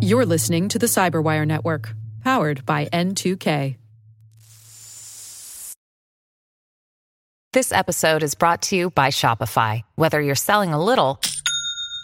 You're 0.00 0.26
listening 0.26 0.68
to 0.70 0.78
the 0.78 0.86
Cyberwire 0.86 1.46
Network, 1.46 1.94
powered 2.24 2.66
by 2.66 2.86
N2K. 2.86 3.76
This 7.52 7.70
episode 7.70 8.22
is 8.22 8.34
brought 8.34 8.62
to 8.62 8.76
you 8.76 8.90
by 8.90 9.08
Shopify. 9.08 9.82
Whether 9.96 10.22
you're 10.22 10.34
selling 10.34 10.72
a 10.72 10.82
little 10.82 11.20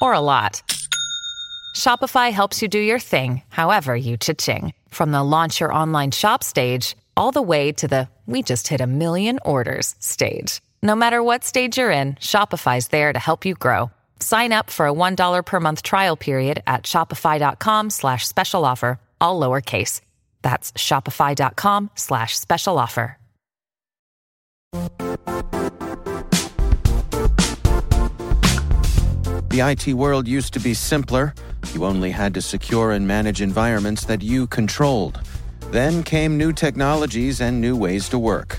or 0.02 0.12
a 0.12 0.20
lot, 0.20 0.62
Shopify 1.74 2.32
helps 2.32 2.60
you 2.60 2.68
do 2.68 2.78
your 2.78 2.98
thing, 2.98 3.40
however 3.48 3.96
you 3.96 4.18
cha-ching. 4.18 4.74
From 4.90 5.10
the 5.10 5.24
launch 5.24 5.60
your 5.60 5.72
online 5.72 6.10
shop 6.10 6.44
stage, 6.44 6.96
all 7.16 7.32
the 7.32 7.40
way 7.40 7.72
to 7.72 7.88
the 7.88 8.10
we 8.26 8.42
just 8.42 8.68
hit 8.68 8.82
a 8.82 8.86
million 8.86 9.38
orders 9.42 9.94
stage. 10.00 10.60
No 10.82 10.94
matter 10.94 11.22
what 11.22 11.44
stage 11.44 11.78
you're 11.78 11.90
in, 11.90 12.16
Shopify's 12.16 12.88
there 12.88 13.10
to 13.12 13.18
help 13.18 13.46
you 13.46 13.54
grow. 13.54 13.90
Sign 14.20 14.52
up 14.52 14.70
for 14.70 14.86
a 14.86 14.92
$1 14.92 15.44
per 15.44 15.60
month 15.60 15.82
trial 15.82 16.16
period 16.16 16.62
at 16.66 16.84
shopify.com 16.84 17.90
slash 17.90 18.26
special 18.26 18.64
offer, 18.64 19.00
all 19.20 19.40
lowercase. 19.40 20.00
That's 20.42 20.72
shopify.com 20.72 21.90
slash 21.94 22.38
special 22.38 22.78
offer. 22.78 23.18
The 29.50 29.60
IT 29.60 29.94
world 29.94 30.28
used 30.28 30.52
to 30.52 30.60
be 30.60 30.74
simpler. 30.74 31.34
You 31.72 31.84
only 31.84 32.10
had 32.10 32.34
to 32.34 32.42
secure 32.42 32.92
and 32.92 33.08
manage 33.08 33.40
environments 33.40 34.04
that 34.04 34.22
you 34.22 34.46
controlled. 34.46 35.20
Then 35.70 36.02
came 36.02 36.36
new 36.36 36.52
technologies 36.52 37.40
and 37.40 37.60
new 37.60 37.74
ways 37.74 38.08
to 38.10 38.18
work. 38.18 38.58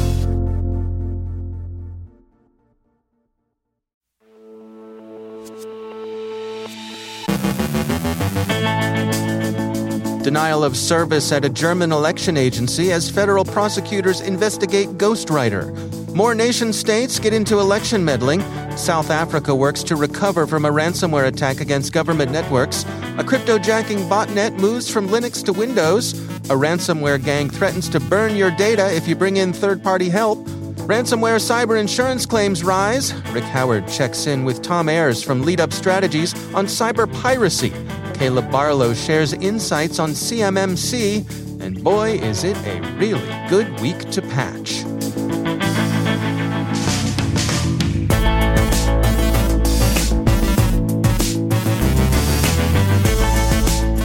Denial 10.31 10.63
of 10.63 10.77
service 10.77 11.29
at 11.33 11.43
a 11.43 11.49
German 11.49 11.91
election 11.91 12.37
agency 12.37 12.93
as 12.93 13.11
federal 13.11 13.43
prosecutors 13.43 14.21
investigate 14.21 14.87
ghostwriter. 14.91 15.75
More 16.15 16.33
nation 16.33 16.71
states 16.71 17.19
get 17.19 17.33
into 17.33 17.59
election 17.59 18.05
meddling. 18.05 18.39
South 18.77 19.09
Africa 19.09 19.53
works 19.53 19.83
to 19.83 19.97
recover 19.97 20.47
from 20.47 20.63
a 20.63 20.71
ransomware 20.71 21.27
attack 21.27 21.59
against 21.59 21.91
government 21.91 22.31
networks. 22.31 22.83
A 23.17 23.25
cryptojacking 23.25 24.07
botnet 24.07 24.57
moves 24.57 24.89
from 24.89 25.09
Linux 25.09 25.43
to 25.43 25.51
Windows. 25.51 26.13
A 26.49 26.55
ransomware 26.55 27.21
gang 27.21 27.49
threatens 27.49 27.89
to 27.89 27.99
burn 27.99 28.37
your 28.37 28.51
data 28.51 28.89
if 28.95 29.09
you 29.09 29.17
bring 29.17 29.35
in 29.35 29.51
third 29.51 29.83
party 29.83 30.07
help. 30.07 30.39
Ransomware 30.87 31.41
cyber 31.41 31.77
insurance 31.77 32.25
claims 32.25 32.63
rise. 32.63 33.13
Rick 33.33 33.43
Howard 33.43 33.85
checks 33.89 34.27
in 34.27 34.45
with 34.45 34.61
Tom 34.61 34.87
Ayres 34.87 35.21
from 35.21 35.41
Lead 35.41 35.59
Up 35.59 35.73
Strategies 35.73 36.33
on 36.53 36.67
cyber 36.67 37.11
piracy. 37.21 37.73
Caleb 38.21 38.51
Barlow 38.51 38.93
shares 38.93 39.33
insights 39.33 39.97
on 39.97 40.11
CMMC, 40.11 41.59
and 41.59 41.83
boy, 41.83 42.19
is 42.19 42.43
it 42.43 42.55
a 42.67 42.79
really 42.99 43.19
good 43.49 43.67
week 43.81 43.97
to 44.11 44.21
patch. 44.21 44.81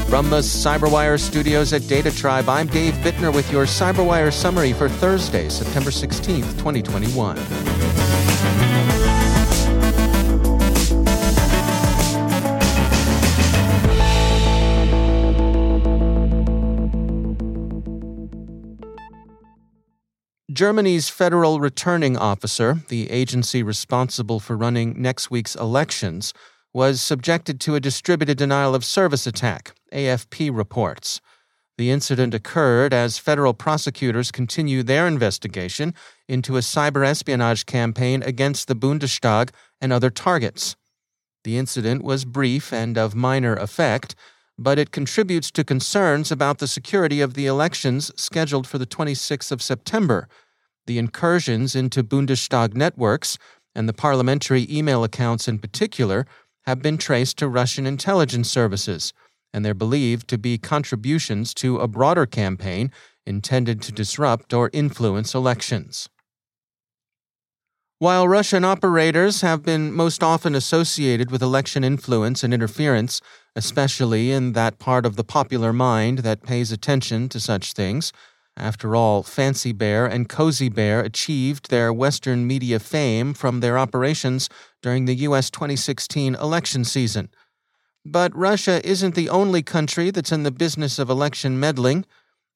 From 0.09 0.31
the 0.31 0.41
Cyberwire 0.41 1.20
studios 1.20 1.75
at 1.75 1.87
Data 1.87 2.11
Tribe, 2.11 2.48
I'm 2.48 2.69
Dave 2.69 2.94
Bittner 2.94 3.34
with 3.34 3.53
your 3.53 3.66
Cyberwire 3.66 4.33
summary 4.33 4.72
for 4.72 4.88
Thursday, 4.88 5.50
September 5.50 5.91
16th, 5.91 6.56
2021. 6.56 7.75
Germany's 20.56 21.11
Federal 21.11 21.61
Returning 21.61 22.17
Officer, 22.17 22.81
the 22.89 23.11
agency 23.11 23.62
responsible 23.62 24.41
for 24.41 24.56
running 24.56 24.94
next 24.97 25.31
week's 25.31 25.55
elections, 25.55 26.33
was 26.72 27.03
subjected 27.03 27.61
to 27.61 27.75
a 27.75 27.81
distributed 27.81 28.39
denial 28.39 28.75
of 28.75 28.83
service 28.83 29.27
attack, 29.27 29.75
AFP 29.93 30.49
reports. 30.56 31.21
The 31.77 31.91
incident 31.91 32.33
occurred 32.33 32.95
as 32.95 33.19
federal 33.19 33.53
prosecutors 33.53 34.33
continue 34.33 34.83
their 34.83 35.06
investigation 35.06 35.93
into 36.27 36.56
a 36.56 36.61
cyber 36.61 37.06
espionage 37.06 37.66
campaign 37.66 38.22
against 38.22 38.66
the 38.66 38.75
Bundestag 38.75 39.50
and 39.78 39.93
other 39.93 40.09
targets. 40.09 40.75
The 41.45 41.59
incident 41.59 42.03
was 42.03 42.25
brief 42.25 42.72
and 42.72 42.97
of 42.97 43.15
minor 43.15 43.55
effect, 43.56 44.15
but 44.59 44.78
it 44.78 44.91
contributes 44.91 45.50
to 45.50 45.65
concerns 45.65 46.33
about 46.33 46.61
the 46.61 46.66
security 46.66 47.21
of 47.21 47.34
the 47.34 47.45
elections 47.45 48.11
scheduled 48.16 48.66
for 48.66 48.78
the 48.78 48.87
26th 48.87 49.53
of 49.53 49.61
September 49.61 50.31
the 50.86 50.98
incursions 50.98 51.74
into 51.74 52.02
Bundestag 52.02 52.74
networks, 52.74 53.38
and 53.74 53.88
the 53.88 53.92
parliamentary 53.92 54.66
email 54.70 55.04
accounts 55.04 55.48
in 55.48 55.58
particular, 55.58 56.26
have 56.64 56.82
been 56.82 56.98
traced 56.98 57.38
to 57.38 57.48
Russian 57.48 57.86
intelligence 57.86 58.50
services, 58.50 59.12
and 59.52 59.64
they're 59.64 59.74
believed 59.74 60.28
to 60.28 60.38
be 60.38 60.58
contributions 60.58 61.54
to 61.54 61.78
a 61.78 61.88
broader 61.88 62.26
campaign 62.26 62.91
intended 63.24 63.82
to 63.82 63.92
disrupt 63.92 64.52
or 64.52 64.70
influence 64.72 65.34
elections. 65.34 66.08
While 67.98 68.28
Russian 68.28 68.62
operators 68.62 69.41
have 69.41 69.62
been 69.62 69.91
most 69.91 70.22
often 70.22 70.54
associated 70.54 71.30
with 71.30 71.42
election 71.42 71.82
influence 71.82 72.44
and 72.44 72.53
interference, 72.53 73.22
especially 73.54 74.32
in 74.32 74.53
that 74.53 74.78
part 74.78 75.06
of 75.06 75.16
the 75.16 75.24
popular 75.24 75.72
mind 75.72 76.18
that 76.18 76.42
pays 76.42 76.70
attention 76.70 77.30
to 77.30 77.41
such 77.41 77.72
things, 77.72 78.12
after 78.56 78.97
all, 78.97 79.22
Fancy 79.22 79.72
Bear 79.72 80.06
and 80.06 80.28
Cozy 80.28 80.71
Bear 80.71 81.00
achieved 81.00 81.69
their 81.69 81.93
Western 81.93 82.47
media 82.47 82.78
fame 82.78 83.34
from 83.34 83.61
their 83.61 83.78
operations 83.78 84.49
during 84.81 85.05
the 85.05 85.15
U.S. 85.17 85.50
2016 85.50 86.34
election 86.37 86.84
season. 86.84 87.28
But 88.05 88.34
Russia 88.34 88.81
isn't 88.89 89.15
the 89.15 89.28
only 89.28 89.62
country 89.62 90.11
that's 90.11 90.33
in 90.33 90.43
the 90.43 90.50
business 90.50 90.99
of 90.99 91.11
election 91.11 91.61
meddling. 91.61 92.06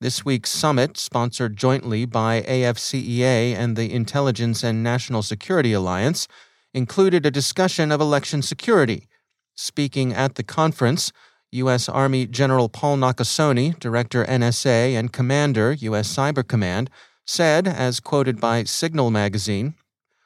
This 0.01 0.25
week's 0.25 0.51
summit, 0.51 0.97
sponsored 0.97 1.57
jointly 1.57 2.07
by 2.07 2.43
AFCEA 2.43 3.55
and 3.55 3.77
the 3.77 3.93
Intelligence 3.93 4.63
and 4.63 4.83
National 4.83 5.23
Security 5.23 5.75
Alliance, 5.75 6.29
included 6.73 7.27
a 7.27 7.31
discussion 7.31 7.93
of 7.93 8.01
election 8.01 8.41
security. 8.41 9.07
Speaking 9.55 10.15
at 10.15 10.37
the 10.37 10.45
conference, 10.45 11.13
U.S. 11.53 11.89
Army 11.89 12.27
General 12.27 12.69
Paul 12.69 12.97
Nakasone, 12.97 13.79
Director 13.79 14.25
NSA 14.25 14.95
and 14.95 15.13
Commander 15.13 15.73
U.S. 15.73 16.15
Cyber 16.15 16.47
Command, 16.47 16.91
said, 17.27 17.67
as 17.67 18.01
quoted 18.01 18.41
by 18.41 18.65
Signal 18.65 19.11
magazine, 19.11 19.75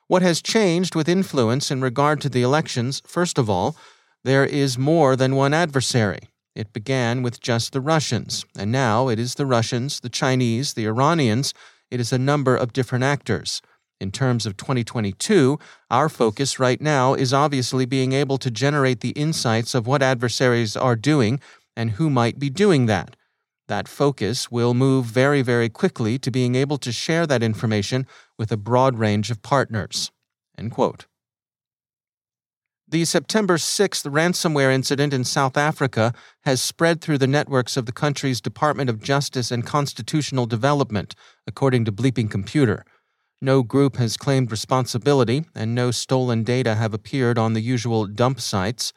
What 0.06 0.22
has 0.22 0.42
changed 0.42 0.94
with 0.94 1.08
influence 1.08 1.70
in 1.70 1.80
regard 1.80 2.20
to 2.20 2.28
the 2.28 2.42
elections, 2.42 3.02
first 3.06 3.38
of 3.38 3.48
all, 3.48 3.76
there 4.22 4.44
is 4.44 4.78
more 4.78 5.16
than 5.16 5.36
one 5.36 5.54
adversary. 5.54 6.28
It 6.54 6.72
began 6.72 7.22
with 7.22 7.40
just 7.40 7.72
the 7.72 7.80
Russians, 7.80 8.44
and 8.56 8.70
now 8.70 9.08
it 9.08 9.18
is 9.18 9.34
the 9.34 9.46
Russians, 9.46 10.00
the 10.00 10.08
Chinese, 10.08 10.74
the 10.74 10.86
Iranians, 10.86 11.52
it 11.90 12.00
is 12.00 12.12
a 12.12 12.18
number 12.18 12.56
of 12.56 12.72
different 12.72 13.04
actors. 13.04 13.60
In 14.04 14.12
terms 14.12 14.44
of 14.44 14.58
2022, 14.58 15.58
our 15.90 16.10
focus 16.10 16.58
right 16.58 16.78
now 16.78 17.14
is 17.14 17.32
obviously 17.32 17.86
being 17.86 18.12
able 18.12 18.36
to 18.36 18.50
generate 18.50 19.00
the 19.00 19.12
insights 19.12 19.74
of 19.74 19.86
what 19.86 20.02
adversaries 20.02 20.76
are 20.76 20.94
doing 20.94 21.40
and 21.74 21.92
who 21.92 22.10
might 22.10 22.38
be 22.38 22.50
doing 22.50 22.84
that. 22.84 23.16
That 23.66 23.88
focus 23.88 24.50
will 24.50 24.74
move 24.74 25.06
very, 25.06 25.40
very 25.40 25.70
quickly 25.70 26.18
to 26.18 26.30
being 26.30 26.54
able 26.54 26.76
to 26.84 26.92
share 26.92 27.26
that 27.26 27.42
information 27.42 28.06
with 28.38 28.52
a 28.52 28.58
broad 28.58 28.98
range 28.98 29.30
of 29.30 29.40
partners. 29.40 30.12
The 32.86 33.06
September 33.06 33.56
6th 33.56 34.04
ransomware 34.04 34.70
incident 34.70 35.14
in 35.14 35.24
South 35.24 35.56
Africa 35.56 36.12
has 36.42 36.60
spread 36.60 37.00
through 37.00 37.16
the 37.16 37.26
networks 37.26 37.78
of 37.78 37.86
the 37.86 37.92
country's 37.92 38.42
Department 38.42 38.90
of 38.90 39.02
Justice 39.02 39.50
and 39.50 39.64
Constitutional 39.64 40.44
Development, 40.44 41.14
according 41.46 41.86
to 41.86 41.92
Bleeping 41.92 42.30
Computer. 42.30 42.84
No 43.44 43.62
group 43.62 43.96
has 43.96 44.16
claimed 44.16 44.50
responsibility, 44.50 45.44
and 45.54 45.74
no 45.74 45.90
stolen 45.90 46.44
data 46.44 46.76
have 46.76 46.94
appeared 46.94 47.36
on 47.36 47.52
the 47.52 47.60
usual 47.60 48.06
dump 48.06 48.40
sites. 48.40 48.94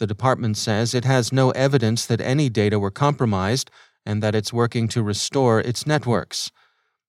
The 0.00 0.06
department 0.06 0.58
says 0.58 0.92
it 0.92 1.06
has 1.06 1.32
no 1.32 1.48
evidence 1.52 2.04
that 2.04 2.20
any 2.20 2.50
data 2.50 2.78
were 2.78 2.90
compromised 2.90 3.70
and 4.04 4.22
that 4.22 4.34
it's 4.34 4.52
working 4.52 4.86
to 4.88 5.02
restore 5.02 5.60
its 5.60 5.86
networks. 5.86 6.52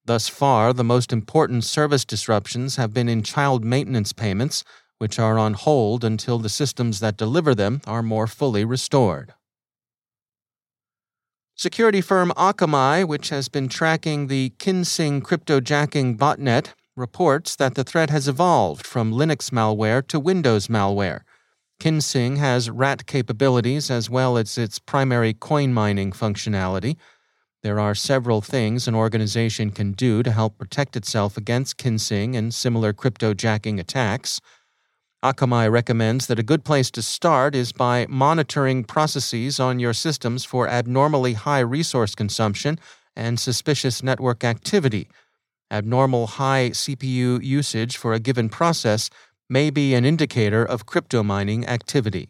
Thus 0.05 0.29
far, 0.29 0.71
the 0.71 0.85
most 0.85 1.11
important 1.11 1.65
service 1.65 2.05
disruptions 2.05 2.77
have 2.77 2.93
been 2.93 3.09
in 3.09 3.21
child 3.21 3.65
maintenance 3.65 4.13
payments, 4.13 4.63
which 4.97 5.19
are 5.19 5.37
on 5.37 5.55
hold 5.55 6.05
until 6.05 6.39
the 6.39 6.47
systems 6.47 7.01
that 7.01 7.17
deliver 7.17 7.53
them 7.53 7.81
are 7.85 8.01
more 8.01 8.27
fully 8.27 8.63
restored. 8.63 9.33
Security 11.59 12.01
firm 12.01 12.31
Akamai, 12.37 13.03
which 13.03 13.29
has 13.29 13.49
been 13.49 13.67
tracking 13.67 14.27
the 14.27 14.51
Kinsing 14.59 15.23
cryptojacking 15.23 16.15
botnet, 16.15 16.73
reports 16.95 17.55
that 17.55 17.73
the 17.73 17.83
threat 17.83 18.11
has 18.11 18.27
evolved 18.27 18.85
from 18.85 19.11
Linux 19.11 19.49
malware 19.49 20.05
to 20.07 20.19
Windows 20.19 20.67
malware. 20.67 21.21
Kinsing 21.79 22.35
has 22.35 22.69
rat 22.69 23.07
capabilities 23.07 23.89
as 23.89 24.07
well 24.07 24.37
as 24.37 24.55
its 24.55 24.77
primary 24.77 25.33
coin 25.33 25.73
mining 25.73 26.11
functionality. 26.11 26.95
There 27.63 27.79
are 27.79 27.95
several 27.95 28.41
things 28.41 28.87
an 28.87 28.93
organization 28.93 29.71
can 29.71 29.93
do 29.93 30.21
to 30.21 30.31
help 30.31 30.59
protect 30.59 30.95
itself 30.95 31.37
against 31.37 31.77
Kinsing 31.77 32.35
and 32.35 32.53
similar 32.53 32.93
cryptojacking 32.93 33.79
attacks. 33.79 34.39
Akamai 35.23 35.71
recommends 35.71 36.27
that 36.27 36.37
a 36.37 36.43
good 36.43 36.63
place 36.63 36.91
to 36.91 37.01
start 37.01 37.55
is 37.55 37.71
by 37.71 38.05
monitoring 38.07 38.83
processes 38.83 39.59
on 39.59 39.79
your 39.79 39.93
systems 39.93 40.45
for 40.45 40.67
abnormally 40.67 41.33
high 41.33 41.59
resource 41.59 42.13
consumption 42.13 42.79
and 43.15 43.39
suspicious 43.39 44.03
network 44.03 44.43
activity. 44.43 45.09
Abnormal 45.71 46.27
high 46.27 46.69
CPU 46.69 47.43
usage 47.43 47.97
for 47.97 48.13
a 48.13 48.19
given 48.19 48.47
process 48.47 49.09
may 49.49 49.71
be 49.71 49.95
an 49.95 50.05
indicator 50.05 50.63
of 50.63 50.85
crypto 50.85 51.23
mining 51.23 51.65
activity. 51.65 52.29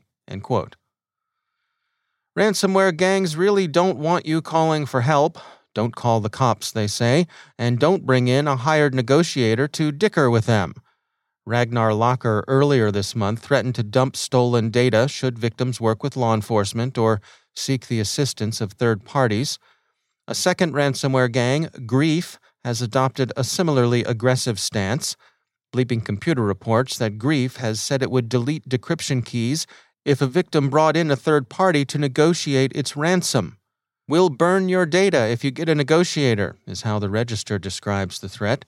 Ransomware 2.39 2.95
gangs 2.95 3.35
really 3.35 3.67
don't 3.67 3.97
want 3.97 4.25
you 4.25 4.41
calling 4.41 4.85
for 4.85 5.01
help. 5.01 5.37
Don't 5.75 5.95
call 5.95 6.21
the 6.21 6.29
cops, 6.29 6.71
they 6.71 6.87
say, 6.87 7.27
and 7.59 7.79
don't 7.79 8.05
bring 8.05 8.29
in 8.29 8.47
a 8.47 8.55
hired 8.55 8.95
negotiator 8.95 9.67
to 9.67 9.91
dicker 9.91 10.29
with 10.29 10.45
them. 10.45 10.73
Ragnar 11.47 11.93
Locker 11.93 12.43
earlier 12.49 12.91
this 12.91 13.15
month 13.15 13.39
threatened 13.39 13.73
to 13.75 13.83
dump 13.83 14.17
stolen 14.17 14.69
data 14.69 15.07
should 15.07 15.39
victims 15.39 15.79
work 15.79 16.03
with 16.03 16.17
law 16.17 16.33
enforcement 16.33 16.97
or 16.97 17.21
seek 17.55 17.87
the 17.87 18.01
assistance 18.01 18.59
of 18.59 18.73
third 18.73 19.05
parties. 19.05 19.57
A 20.27 20.35
second 20.35 20.73
ransomware 20.73 21.31
gang, 21.31 21.69
Grief, 21.85 22.37
has 22.65 22.81
adopted 22.81 23.31
a 23.37 23.45
similarly 23.45 24.03
aggressive 24.03 24.59
stance. 24.59 25.15
Bleeping 25.73 26.03
Computer 26.03 26.41
reports 26.41 26.97
that 26.97 27.17
Grief 27.17 27.55
has 27.55 27.81
said 27.81 28.03
it 28.03 28.11
would 28.11 28.27
delete 28.27 28.67
decryption 28.67 29.23
keys 29.23 29.65
if 30.03 30.21
a 30.21 30.27
victim 30.27 30.69
brought 30.69 30.97
in 30.97 31.09
a 31.09 31.15
third 31.15 31.47
party 31.47 31.85
to 31.85 31.97
negotiate 31.97 32.73
its 32.75 32.97
ransom. 32.97 33.57
We'll 34.05 34.29
burn 34.29 34.67
your 34.67 34.85
data 34.85 35.29
if 35.29 35.45
you 35.45 35.51
get 35.51 35.69
a 35.69 35.75
negotiator, 35.75 36.57
is 36.67 36.81
how 36.81 36.99
the 36.99 37.09
Register 37.09 37.57
describes 37.57 38.19
the 38.19 38.27
threat. 38.27 38.65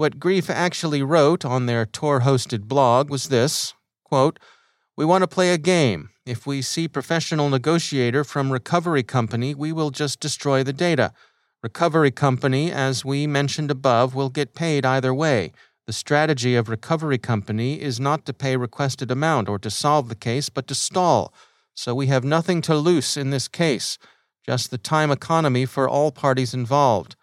What 0.00 0.18
Grief 0.18 0.48
actually 0.48 1.02
wrote 1.02 1.44
on 1.44 1.66
their 1.66 1.84
Tor 1.84 2.20
hosted 2.20 2.62
blog 2.62 3.10
was 3.10 3.28
this 3.28 3.74
quote, 4.02 4.38
We 4.96 5.04
want 5.04 5.20
to 5.24 5.28
play 5.28 5.52
a 5.52 5.58
game. 5.58 6.08
If 6.24 6.46
we 6.46 6.62
see 6.62 6.88
professional 6.88 7.50
negotiator 7.50 8.24
from 8.24 8.50
recovery 8.50 9.02
company, 9.02 9.54
we 9.54 9.72
will 9.72 9.90
just 9.90 10.18
destroy 10.18 10.62
the 10.62 10.72
data. 10.72 11.12
Recovery 11.62 12.10
company, 12.10 12.72
as 12.72 13.04
we 13.04 13.26
mentioned 13.26 13.70
above, 13.70 14.14
will 14.14 14.30
get 14.30 14.54
paid 14.54 14.86
either 14.86 15.12
way. 15.12 15.52
The 15.86 15.92
strategy 15.92 16.56
of 16.56 16.70
recovery 16.70 17.18
company 17.18 17.78
is 17.78 18.00
not 18.00 18.24
to 18.24 18.32
pay 18.32 18.56
requested 18.56 19.10
amount 19.10 19.50
or 19.50 19.58
to 19.58 19.68
solve 19.68 20.08
the 20.08 20.14
case, 20.14 20.48
but 20.48 20.66
to 20.68 20.74
stall. 20.74 21.34
So 21.74 21.94
we 21.94 22.06
have 22.06 22.24
nothing 22.24 22.62
to 22.62 22.74
lose 22.74 23.18
in 23.18 23.28
this 23.28 23.48
case, 23.48 23.98
just 24.46 24.70
the 24.70 24.78
time 24.78 25.10
economy 25.10 25.66
for 25.66 25.86
all 25.86 26.10
parties 26.10 26.54
involved. 26.54 27.16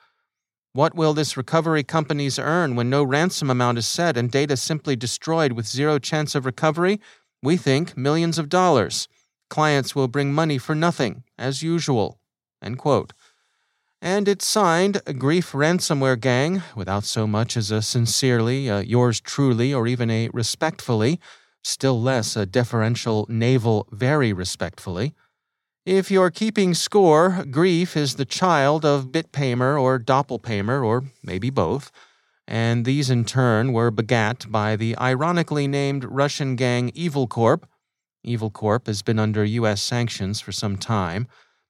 What 0.77 0.94
will 0.94 1.15
this 1.15 1.35
recovery 1.35 1.81
companies 1.81 2.38
earn 2.38 2.75
when 2.75 2.88
no 2.88 3.03
ransom 3.03 3.50
amount 3.50 3.79
is 3.79 3.88
set 3.88 4.15
and 4.15 4.29
data 4.29 4.56
simply 4.56 4.95
destroyed 4.95 5.53
with 5.53 5.65
zero 5.65 5.97
chance 5.97 6.35
of 6.35 6.45
recovery? 6.45 7.01
We 7.41 7.57
think 7.57 7.97
millions 7.97 8.38
of 8.38 8.47
dollars. 8.47 9.07
Clients 9.50 9.95
will 9.95 10.07
bring 10.07 10.35
money 10.35 10.59
for 10.59 10.75
nothing, 10.75 11.24
as 11.35 11.63
usual. 11.63 12.19
And 12.62 14.27
it's 14.27 14.45
signed 14.45 15.01
a 15.07 15.13
Grief 15.15 15.53
Ransomware 15.53 16.19
Gang, 16.19 16.62
without 16.75 17.06
so 17.06 17.25
much 17.25 17.57
as 17.57 17.71
a 17.71 17.81
sincerely, 17.81 18.68
a 18.68 18.81
yours 18.81 19.19
truly, 19.19 19.74
or 19.74 19.88
even 19.88 20.12
a 20.12 20.29
respectfully, 20.31 21.19
still 21.63 22.00
less 22.00 22.35
a 22.35 22.45
deferential 22.45 23.25
naval 23.27 23.88
very 23.91 24.31
respectfully. 24.31 25.15
If 25.88 26.12
you're 26.12 26.31
keeping 26.31 26.74
score, 26.74 27.45
grief 27.50 27.95
is 27.95 28.16
the 28.16 28.25
child 28.25 28.84
of 28.84 29.06
Bitpaymer 29.06 29.81
or 29.81 29.98
Doppelpaymer, 29.98 30.86
or 30.86 31.06
maybe 31.24 31.50
both, 31.50 31.94
and 32.45 32.84
these 32.84 33.10
in 33.10 33.24
turn 33.24 33.72
were 33.72 33.89
begat 33.89 34.51
by 34.51 34.75
the 34.75 34.98
ironically 34.98 35.66
named 35.66 36.04
Russian 36.04 36.57
gang 36.57 36.92
Evil 36.94 37.25
Corp. 37.25 37.69
Evil 38.22 38.50
Corp 38.50 38.88
has 38.88 39.01
been 39.01 39.18
under 39.18 39.45
U.S. 39.45 39.81
sanctions 39.81 40.42
for 40.42 40.51
some 40.51 40.75
time. 40.75 41.25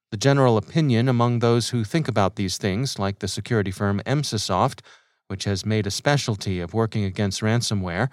The 0.10 0.18
general 0.18 0.58
opinion 0.58 1.08
among 1.08 1.38
those 1.38 1.70
who 1.70 1.84
think 1.84 2.08
about 2.08 2.38
these 2.38 2.58
things, 2.58 2.98
like 2.98 3.20
the 3.20 3.28
security 3.28 3.70
firm 3.70 4.02
Emsisoft, 4.08 4.80
which 5.28 5.44
has 5.44 5.64
made 5.64 5.86
a 5.86 5.92
specialty 5.92 6.60
of 6.60 6.74
working 6.74 7.04
against 7.04 7.42
ransomware, 7.42 8.10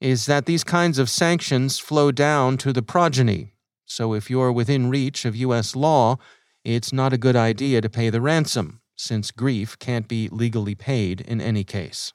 is 0.00 0.26
that 0.26 0.46
these 0.46 0.62
kinds 0.62 1.00
of 1.00 1.10
sanctions 1.10 1.80
flow 1.80 2.12
down 2.12 2.56
to 2.58 2.72
the 2.72 2.82
progeny, 2.82 3.52
so 3.90 4.14
if 4.14 4.30
you're 4.30 4.52
within 4.52 4.88
reach 4.88 5.24
of 5.24 5.34
U.S. 5.34 5.74
law, 5.74 6.16
it's 6.64 6.92
not 6.92 7.12
a 7.12 7.18
good 7.18 7.34
idea 7.34 7.80
to 7.80 7.90
pay 7.90 8.08
the 8.08 8.20
ransom, 8.20 8.80
since 8.96 9.32
grief 9.32 9.76
can't 9.80 10.06
be 10.06 10.28
legally 10.28 10.76
paid 10.76 11.20
in 11.22 11.40
any 11.40 11.64
case. 11.64 12.12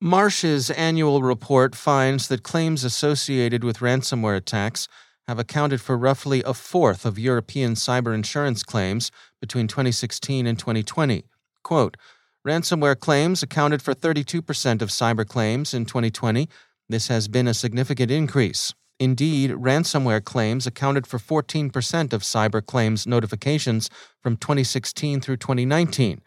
Marsh's 0.00 0.70
annual 0.70 1.22
report 1.22 1.76
finds 1.76 2.26
that 2.26 2.42
claims 2.42 2.82
associated 2.82 3.62
with 3.62 3.78
ransomware 3.78 4.36
attacks 4.36 4.88
have 5.28 5.38
accounted 5.38 5.80
for 5.80 5.96
roughly 5.96 6.42
a 6.44 6.52
fourth 6.52 7.06
of 7.06 7.16
European 7.16 7.74
cyber 7.74 8.12
insurance 8.12 8.64
claims 8.64 9.12
between 9.40 9.68
2016 9.68 10.48
and 10.48 10.58
2020. 10.58 11.24
Quote, 11.62 11.96
Ransomware 12.44 12.98
claims 12.98 13.40
accounted 13.40 13.82
for 13.82 13.94
32% 13.94 14.82
of 14.82 14.88
cyber 14.88 15.26
claims 15.26 15.72
in 15.72 15.86
2020. 15.86 16.48
This 16.88 17.06
has 17.06 17.28
been 17.28 17.46
a 17.46 17.54
significant 17.54 18.10
increase. 18.10 18.74
Indeed, 18.98 19.50
ransomware 19.50 20.24
claims 20.24 20.66
accounted 20.66 21.06
for 21.06 21.18
14% 21.18 22.12
of 22.12 22.22
cyber 22.22 22.64
claims 22.64 23.06
notifications 23.06 23.90
from 24.22 24.36
2016 24.36 25.20
through 25.20 25.36
2019. 25.36 26.22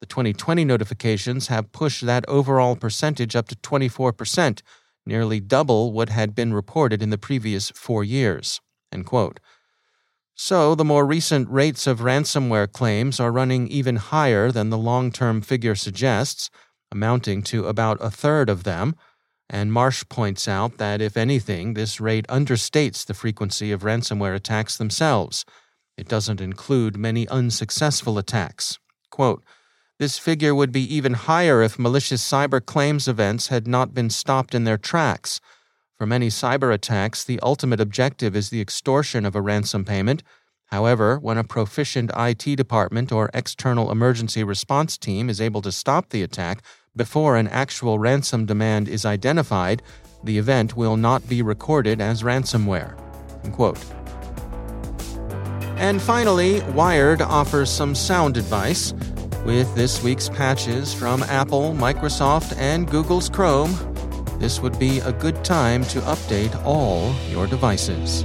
The 0.00 0.06
2020 0.06 0.64
notifications 0.64 1.48
have 1.48 1.72
pushed 1.72 2.04
that 2.06 2.24
overall 2.28 2.76
percentage 2.76 3.36
up 3.36 3.48
to 3.48 3.56
24%, 3.56 4.62
nearly 5.06 5.40
double 5.40 5.92
what 5.92 6.08
had 6.08 6.34
been 6.34 6.54
reported 6.54 7.02
in 7.02 7.10
the 7.10 7.18
previous 7.18 7.70
four 7.70 8.04
years. 8.04 8.60
So, 10.36 10.74
the 10.74 10.84
more 10.84 11.06
recent 11.06 11.48
rates 11.48 11.86
of 11.86 12.00
ransomware 12.00 12.70
claims 12.72 13.20
are 13.20 13.30
running 13.30 13.68
even 13.68 13.96
higher 13.96 14.50
than 14.50 14.70
the 14.70 14.78
long 14.78 15.12
term 15.12 15.40
figure 15.40 15.74
suggests, 15.74 16.50
amounting 16.90 17.42
to 17.44 17.66
about 17.66 17.98
a 18.00 18.10
third 18.10 18.48
of 18.48 18.64
them. 18.64 18.96
And 19.50 19.72
Marsh 19.72 20.04
points 20.08 20.48
out 20.48 20.78
that, 20.78 21.00
if 21.00 21.16
anything, 21.16 21.74
this 21.74 22.00
rate 22.00 22.26
understates 22.28 23.04
the 23.04 23.14
frequency 23.14 23.72
of 23.72 23.82
ransomware 23.82 24.34
attacks 24.34 24.76
themselves. 24.76 25.44
It 25.96 26.08
doesn't 26.08 26.40
include 26.40 26.96
many 26.96 27.28
unsuccessful 27.28 28.18
attacks. 28.18 28.78
Quote, 29.10 29.44
this 29.98 30.18
figure 30.18 30.54
would 30.54 30.72
be 30.72 30.82
even 30.92 31.14
higher 31.14 31.62
if 31.62 31.78
malicious 31.78 32.28
cyber 32.28 32.64
claims 32.64 33.06
events 33.06 33.46
had 33.46 33.68
not 33.68 33.94
been 33.94 34.10
stopped 34.10 34.54
in 34.54 34.64
their 34.64 34.76
tracks. 34.76 35.40
For 35.96 36.04
many 36.04 36.28
cyber 36.28 36.74
attacks, 36.74 37.22
the 37.22 37.38
ultimate 37.40 37.80
objective 37.80 38.34
is 38.34 38.50
the 38.50 38.60
extortion 38.60 39.24
of 39.24 39.36
a 39.36 39.40
ransom 39.40 39.84
payment. 39.84 40.24
However, 40.66 41.18
when 41.20 41.38
a 41.38 41.44
proficient 41.44 42.10
IT 42.16 42.56
department 42.56 43.12
or 43.12 43.30
external 43.32 43.92
emergency 43.92 44.42
response 44.42 44.98
team 44.98 45.30
is 45.30 45.40
able 45.40 45.62
to 45.62 45.70
stop 45.70 46.08
the 46.08 46.24
attack 46.24 46.64
before 46.96 47.36
an 47.36 47.48
actual 47.48 47.98
ransom 47.98 48.46
demand 48.46 48.88
is 48.88 49.04
identified, 49.04 49.82
the 50.22 50.38
event 50.38 50.76
will 50.76 50.96
not 50.96 51.28
be 51.28 51.42
recorded 51.42 52.00
as 52.00 52.22
ransomware. 52.22 52.96
Quote. 53.52 53.78
And 55.76 56.00
finally, 56.00 56.60
Wired 56.72 57.20
offers 57.20 57.70
some 57.70 57.94
sound 57.94 58.36
advice. 58.36 58.94
With 59.44 59.74
this 59.74 60.02
week's 60.02 60.28
patches 60.28 60.94
from 60.94 61.22
Apple, 61.24 61.74
Microsoft, 61.74 62.56
and 62.56 62.88
Google's 62.88 63.28
Chrome, 63.28 63.74
this 64.38 64.60
would 64.60 64.78
be 64.78 65.00
a 65.00 65.12
good 65.12 65.44
time 65.44 65.84
to 65.86 66.00
update 66.00 66.54
all 66.64 67.14
your 67.28 67.46
devices. 67.46 68.24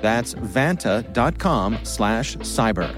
That's 0.00 0.34
vanta.com 0.34 1.78
slash 1.84 2.36
cyber. 2.38 2.94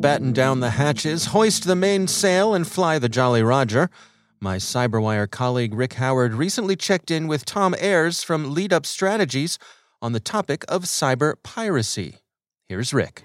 Batten 0.00 0.32
down 0.34 0.60
the 0.60 0.70
hatches, 0.70 1.26
hoist 1.26 1.64
the 1.64 1.74
mainsail, 1.74 2.52
and 2.52 2.66
fly 2.66 2.98
the 2.98 3.08
Jolly 3.08 3.42
Roger. 3.42 3.88
My 4.38 4.58
Cyberwire 4.58 5.30
colleague 5.30 5.72
Rick 5.72 5.94
Howard 5.94 6.34
recently 6.34 6.76
checked 6.76 7.10
in 7.10 7.26
with 7.26 7.46
Tom 7.46 7.74
Ayres 7.78 8.22
from 8.22 8.52
Lead 8.52 8.74
Up 8.74 8.84
Strategies 8.84 9.58
on 10.02 10.12
the 10.12 10.20
topic 10.20 10.62
of 10.68 10.82
cyber 10.82 11.36
piracy. 11.42 12.18
Here's 12.68 12.92
Rick. 12.92 13.24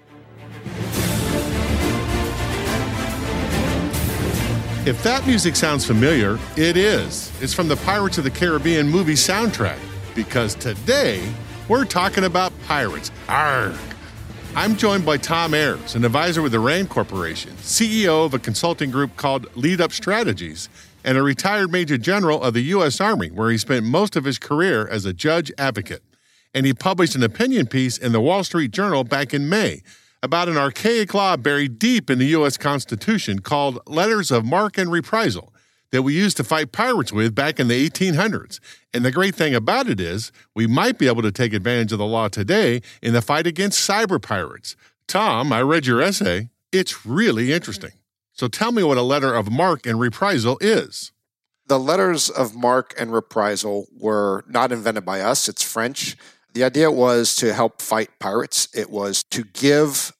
If 4.90 5.04
that 5.04 5.24
music 5.24 5.54
sounds 5.54 5.86
familiar, 5.86 6.36
it 6.56 6.76
is. 6.76 7.30
It's 7.40 7.54
from 7.54 7.68
the 7.68 7.76
Pirates 7.76 8.18
of 8.18 8.24
the 8.24 8.30
Caribbean 8.30 8.88
movie 8.88 9.14
soundtrack. 9.14 9.78
Because 10.16 10.56
today, 10.56 11.32
we're 11.68 11.84
talking 11.84 12.24
about 12.24 12.52
pirates. 12.66 13.12
Arrgh. 13.28 13.78
I'm 14.56 14.74
joined 14.74 15.06
by 15.06 15.18
Tom 15.18 15.54
Ayres, 15.54 15.94
an 15.94 16.04
advisor 16.04 16.42
with 16.42 16.50
the 16.50 16.58
RAND 16.58 16.88
Corporation, 16.88 17.52
CEO 17.58 18.26
of 18.26 18.34
a 18.34 18.40
consulting 18.40 18.90
group 18.90 19.16
called 19.16 19.46
Lead 19.54 19.80
Up 19.80 19.92
Strategies, 19.92 20.68
and 21.04 21.16
a 21.16 21.22
retired 21.22 21.70
Major 21.70 21.96
General 21.96 22.42
of 22.42 22.54
the 22.54 22.62
U.S. 22.62 23.00
Army, 23.00 23.30
where 23.30 23.52
he 23.52 23.58
spent 23.58 23.86
most 23.86 24.16
of 24.16 24.24
his 24.24 24.40
career 24.40 24.88
as 24.88 25.04
a 25.04 25.12
judge 25.12 25.52
advocate. 25.56 26.02
And 26.52 26.66
he 26.66 26.74
published 26.74 27.14
an 27.14 27.22
opinion 27.22 27.68
piece 27.68 27.96
in 27.96 28.10
the 28.10 28.20
Wall 28.20 28.42
Street 28.42 28.72
Journal 28.72 29.04
back 29.04 29.32
in 29.32 29.48
May 29.48 29.82
about 30.22 30.48
an 30.48 30.56
archaic 30.56 31.14
law 31.14 31.36
buried 31.36 31.78
deep 31.78 32.10
in 32.10 32.18
the 32.18 32.26
U.S. 32.26 32.56
Constitution 32.56 33.40
called 33.40 33.78
Letters 33.86 34.30
of 34.30 34.44
Marque 34.44 34.78
and 34.78 34.90
Reprisal 34.92 35.52
that 35.92 36.02
we 36.02 36.14
used 36.14 36.36
to 36.36 36.44
fight 36.44 36.72
pirates 36.72 37.12
with 37.12 37.34
back 37.34 37.58
in 37.58 37.68
the 37.68 37.88
1800s. 37.88 38.60
And 38.94 39.04
the 39.04 39.10
great 39.10 39.34
thing 39.34 39.54
about 39.54 39.88
it 39.88 40.00
is, 40.00 40.30
we 40.54 40.66
might 40.66 40.98
be 40.98 41.08
able 41.08 41.22
to 41.22 41.32
take 41.32 41.52
advantage 41.52 41.92
of 41.92 41.98
the 41.98 42.06
law 42.06 42.28
today 42.28 42.80
in 43.02 43.12
the 43.12 43.22
fight 43.22 43.46
against 43.46 43.88
cyber 43.88 44.20
pirates. 44.20 44.76
Tom, 45.08 45.52
I 45.52 45.62
read 45.62 45.86
your 45.86 46.00
essay. 46.00 46.50
It's 46.70 47.04
really 47.04 47.52
interesting. 47.52 47.92
So 48.32 48.46
tell 48.46 48.72
me 48.72 48.82
what 48.82 48.98
a 48.98 49.02
letter 49.02 49.34
of 49.34 49.50
marque 49.50 49.86
and 49.86 49.98
reprisal 49.98 50.58
is. 50.60 51.12
The 51.66 51.78
letters 51.78 52.30
of 52.30 52.54
marque 52.54 52.94
and 52.98 53.12
reprisal 53.12 53.86
were 53.96 54.44
not 54.48 54.72
invented 54.72 55.04
by 55.04 55.20
us, 55.20 55.48
it's 55.48 55.62
French. 55.62 56.16
The 56.52 56.64
idea 56.64 56.90
was 56.90 57.36
to 57.36 57.54
help 57.54 57.80
fight 57.80 58.10
pirates. 58.18 58.68
It 58.74 58.90
was 58.90 59.22
to 59.24 59.44
give 59.44 60.12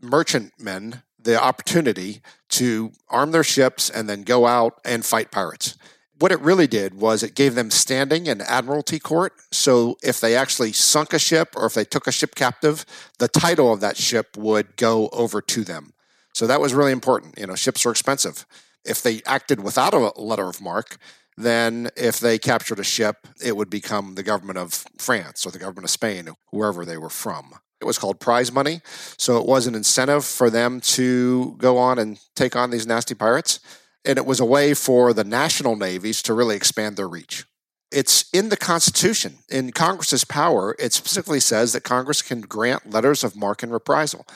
merchantmen 0.00 1.02
the 1.18 1.42
opportunity 1.42 2.20
to 2.50 2.92
arm 3.08 3.32
their 3.32 3.44
ships 3.44 3.88
and 3.88 4.08
then 4.08 4.22
go 4.22 4.46
out 4.46 4.80
and 4.84 5.04
fight 5.04 5.30
pirates. 5.30 5.76
What 6.18 6.30
it 6.30 6.40
really 6.40 6.66
did 6.66 6.94
was 6.94 7.22
it 7.22 7.34
gave 7.34 7.54
them 7.54 7.70
standing 7.70 8.26
in 8.26 8.40
admiralty 8.42 8.98
court. 8.98 9.32
So 9.50 9.96
if 10.02 10.20
they 10.20 10.36
actually 10.36 10.72
sunk 10.72 11.12
a 11.12 11.18
ship 11.18 11.54
or 11.56 11.66
if 11.66 11.74
they 11.74 11.84
took 11.84 12.06
a 12.06 12.12
ship 12.12 12.34
captive, 12.34 12.84
the 13.18 13.28
title 13.28 13.72
of 13.72 13.80
that 13.80 13.96
ship 13.96 14.36
would 14.36 14.76
go 14.76 15.08
over 15.08 15.40
to 15.40 15.64
them. 15.64 15.92
So 16.34 16.46
that 16.46 16.60
was 16.60 16.74
really 16.74 16.92
important. 16.92 17.38
You 17.38 17.46
know, 17.46 17.54
ships 17.54 17.84
are 17.84 17.90
expensive. 17.90 18.46
If 18.84 19.02
they 19.02 19.22
acted 19.26 19.60
without 19.64 19.94
a 19.94 20.12
letter 20.20 20.48
of 20.48 20.60
marque, 20.60 20.98
then 21.36 21.90
if 21.96 22.20
they 22.20 22.38
captured 22.38 22.78
a 22.78 22.84
ship, 22.84 23.26
it 23.42 23.56
would 23.56 23.70
become 23.70 24.14
the 24.14 24.22
government 24.22 24.58
of 24.58 24.84
France 24.98 25.44
or 25.44 25.50
the 25.50 25.58
government 25.58 25.84
of 25.84 25.90
Spain, 25.90 26.28
wherever 26.50 26.84
they 26.84 26.96
were 26.96 27.10
from. 27.10 27.54
It 27.80 27.86
was 27.86 27.98
called 27.98 28.20
prize 28.20 28.52
money. 28.52 28.80
So 29.18 29.38
it 29.38 29.46
was 29.46 29.66
an 29.66 29.74
incentive 29.74 30.24
for 30.24 30.48
them 30.48 30.80
to 30.80 31.56
go 31.58 31.76
on 31.76 31.98
and 31.98 32.18
take 32.34 32.56
on 32.56 32.70
these 32.70 32.86
nasty 32.86 33.14
pirates. 33.14 33.60
And 34.04 34.16
it 34.16 34.26
was 34.26 34.40
a 34.40 34.44
way 34.44 34.74
for 34.74 35.12
the 35.12 35.24
national 35.24 35.76
navies 35.76 36.22
to 36.22 36.34
really 36.34 36.56
expand 36.56 36.96
their 36.96 37.08
reach. 37.08 37.44
It's 37.90 38.28
in 38.32 38.48
the 38.48 38.56
Constitution. 38.56 39.38
In 39.48 39.70
Congress's 39.70 40.24
power, 40.24 40.74
it 40.78 40.92
specifically 40.92 41.40
says 41.40 41.72
that 41.72 41.82
Congress 41.82 42.22
can 42.22 42.40
grant 42.40 42.90
letters 42.90 43.22
of 43.22 43.36
marque 43.36 43.62
and 43.62 43.72
reprisal. 43.72 44.26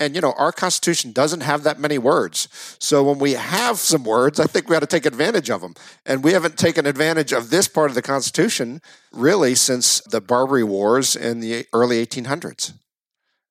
And, 0.00 0.14
you 0.14 0.20
know, 0.20 0.32
our 0.36 0.52
Constitution 0.52 1.10
doesn't 1.12 1.40
have 1.40 1.64
that 1.64 1.80
many 1.80 1.98
words. 1.98 2.48
So 2.78 3.02
when 3.02 3.18
we 3.18 3.32
have 3.32 3.78
some 3.78 4.04
words, 4.04 4.38
I 4.38 4.46
think 4.46 4.68
we 4.68 4.76
ought 4.76 4.80
to 4.80 4.86
take 4.86 5.06
advantage 5.06 5.50
of 5.50 5.60
them. 5.60 5.74
And 6.06 6.22
we 6.22 6.32
haven't 6.32 6.56
taken 6.56 6.86
advantage 6.86 7.32
of 7.32 7.50
this 7.50 7.66
part 7.66 7.90
of 7.90 7.96
the 7.96 8.02
Constitution 8.02 8.80
really 9.12 9.56
since 9.56 10.00
the 10.02 10.20
Barbary 10.20 10.62
Wars 10.62 11.16
in 11.16 11.40
the 11.40 11.66
early 11.72 12.04
1800s. 12.04 12.74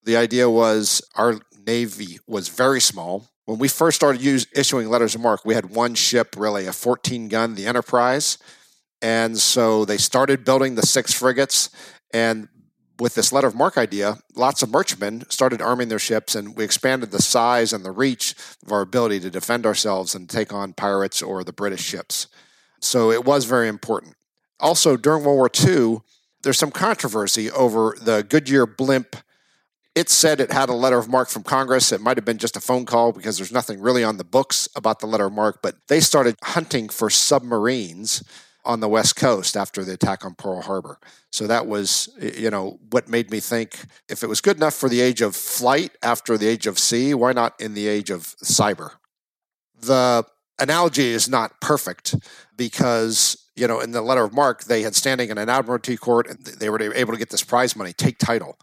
The 0.04 0.16
idea 0.16 0.50
was 0.50 1.01
our 1.16 1.42
Navy 1.66 2.20
was 2.27 2.48
very 2.48 2.80
small. 2.80 3.27
When 3.44 3.60
we 3.60 3.68
first 3.68 3.98
started 3.98 4.22
use, 4.22 4.48
issuing 4.56 4.89
letters 4.89 5.16
of 5.16 5.22
marque, 5.22 5.44
we 5.44 5.54
had 5.54 5.70
one 5.70 5.96
ship, 5.96 6.36
really, 6.38 6.66
a 6.66 6.74
14 6.74 7.27
gun, 7.27 7.56
the 7.56 7.66
Enterprise. 7.66 8.38
And 9.01 9.38
so 9.38 9.84
they 9.84 9.98
started 9.98 10.46
building 10.46 10.75
the 10.75 10.86
six 10.86 11.12
frigates. 11.12 11.70
And 12.13 12.48
with 13.00 13.16
this 13.16 13.32
letter 13.32 13.48
of 13.48 13.56
marque 13.56 13.77
idea, 13.77 14.18
lots 14.36 14.62
of 14.63 14.70
merchantmen 14.70 15.24
started 15.30 15.62
arming 15.62 15.89
their 15.89 16.00
ships, 16.00 16.36
and 16.36 16.56
we 16.56 16.63
expanded 16.63 17.12
the 17.12 17.22
size 17.22 17.74
and 17.74 17.86
the 17.86 17.92
reach 17.92 18.36
of 18.66 18.72
our 18.72 18.82
ability 18.82 19.20
to 19.22 19.30
defend 19.30 19.66
ourselves 19.66 20.16
and 20.16 20.30
take 20.30 20.54
on 20.54 20.74
pirates 20.74 21.22
or 21.22 21.44
the 21.44 21.54
British 21.54 21.82
ships. 21.82 22.27
So 22.80 23.12
it 23.12 23.25
was 23.25 23.46
very 23.46 23.68
important. 23.68 24.16
Also, 24.60 24.98
during 24.98 25.24
World 25.24 25.38
War 25.38 25.51
II, 25.66 26.01
there's 26.44 26.58
some 26.58 26.72
controversy 26.72 27.51
over 27.51 27.96
the 28.01 28.24
Goodyear 28.27 28.66
blimp 28.66 29.16
it 29.98 30.12
said 30.12 30.39
it 30.39 30.51
had 30.51 30.70
a 30.70 30.74
letter 30.74 31.00
of 31.00 31.10
marque 31.10 31.32
from 31.32 31.42
Congress. 31.42 31.92
It 31.92 32.01
might 32.01 32.18
have 32.18 32.24
been 32.24 32.38
just 32.38 32.56
a 32.56 32.62
phone 32.62 32.86
call 32.86 33.12
because 33.12 33.38
there's 33.38 33.51
nothing 33.51 33.82
really 33.82 34.04
on 34.04 34.18
the 34.18 34.24
books 34.24 34.70
about 34.75 35.00
the 35.00 35.08
letter 35.08 35.25
of 35.25 35.34
marque, 35.34 35.63
but 35.63 35.74
they 35.88 36.00
started 36.01 36.36
hunting 36.44 36.88
for 36.88 37.10
submarines 37.10 38.24
on 38.63 38.80
the 38.80 38.88
West 38.88 39.16
Coast 39.16 39.58
after 39.58 39.84
the 39.84 39.94
attack 39.94 40.24
on 40.24 40.36
Pearl 40.36 40.62
Harbor. 40.62 41.00
So 41.32 41.46
that 41.48 41.68
was, 41.68 42.10
you 42.20 42.50
know, 42.50 42.80
what 42.90 43.10
made 43.10 43.30
me 43.30 43.40
think 43.40 43.80
if 44.10 44.24
it 44.24 44.28
was 44.28 44.42
good 44.42 44.58
enough 44.58 44.74
for 44.74 44.90
the 44.90 45.02
age 45.02 45.22
of 45.22 45.36
flight 45.36 45.92
after 46.02 46.38
the 46.38 46.48
age 46.48 46.68
of 46.68 46.80
sea, 46.80 47.14
why 47.14 47.34
not 47.34 47.60
in 47.60 47.74
the 47.74 47.88
age 47.88 48.10
of 48.10 48.36
cyber? 48.44 48.92
The 49.80 50.26
analogy 50.60 51.10
is 51.10 51.30
not 51.30 51.60
perfect 51.62 52.16
because 52.56 53.38
you 53.56 53.68
know 53.68 53.80
in 53.80 53.92
the 53.92 54.02
letter 54.02 54.24
of 54.24 54.34
marque 54.34 54.64
they 54.64 54.82
had 54.82 54.96
standing 54.96 55.30
in 55.30 55.38
an 55.38 55.50
admiralty 55.50 55.96
court 55.98 56.28
and 56.28 56.40
they 56.40 56.68
were 56.70 56.82
able 56.94 57.14
to 57.14 57.20
get 57.20 57.30
this 57.30 57.44
prize 57.44 57.76
money 57.76 57.94
take 57.94 58.18
title 58.18 58.58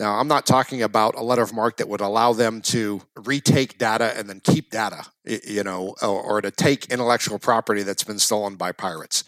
now, 0.00 0.14
I'm 0.18 0.28
not 0.28 0.46
talking 0.46 0.82
about 0.82 1.14
a 1.14 1.22
letter 1.22 1.42
of 1.42 1.52
marque 1.52 1.76
that 1.76 1.86
would 1.86 2.00
allow 2.00 2.32
them 2.32 2.62
to 2.62 3.02
retake 3.16 3.76
data 3.76 4.16
and 4.16 4.30
then 4.30 4.40
keep 4.40 4.70
data, 4.70 5.04
you 5.26 5.62
know, 5.62 5.94
or, 6.02 6.40
to 6.40 6.50
take 6.50 6.86
intellectual 6.86 7.38
property 7.38 7.82
that's 7.82 8.02
been 8.02 8.18
stolen 8.18 8.56
by 8.56 8.72
pirates. 8.72 9.24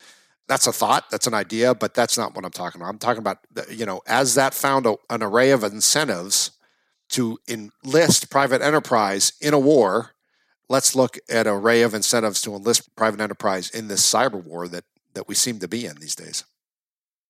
That's 0.49 0.67
a 0.67 0.73
thought, 0.73 1.11
that's 1.11 1.27
an 1.27 1.35
idea, 1.35 1.75
but 1.75 1.95
that's 1.95 2.19
not 2.19 2.35
what 2.35 2.45
I'm 2.45 2.51
talking 2.51 2.81
about. 2.81 2.91
I'm 2.91 2.99
talking 2.99 3.21
about, 3.21 3.39
you 3.71 3.87
know, 3.87 4.03
as 4.07 4.35
that 4.35 4.55
found 4.55 4.87
a, 4.87 4.97
an 5.09 5.23
array 5.23 5.51
of 5.51 5.65
incentives 5.65 6.51
to 7.11 7.39
enlist 7.49 8.31
private 8.31 8.61
enterprise 8.61 9.33
in 9.41 9.55
a 9.55 9.59
war, 9.59 10.15
let's 10.69 10.95
look 10.95 11.19
at 11.29 11.47
an 11.47 11.53
array 11.53 11.83
of 11.83 11.95
incentives 11.95 12.41
to 12.43 12.55
enlist 12.55 12.95
private 12.97 13.21
enterprise 13.21 13.71
in 13.71 13.89
this 13.89 14.03
cyber 14.03 14.43
war 14.43 14.67
that, 14.69 14.85
that 15.15 15.29
we 15.29 15.35
seem 15.35 15.59
to 15.61 15.69
be 15.69 15.87
in 15.87 15.97
these 15.97 16.17
days. 16.17 16.45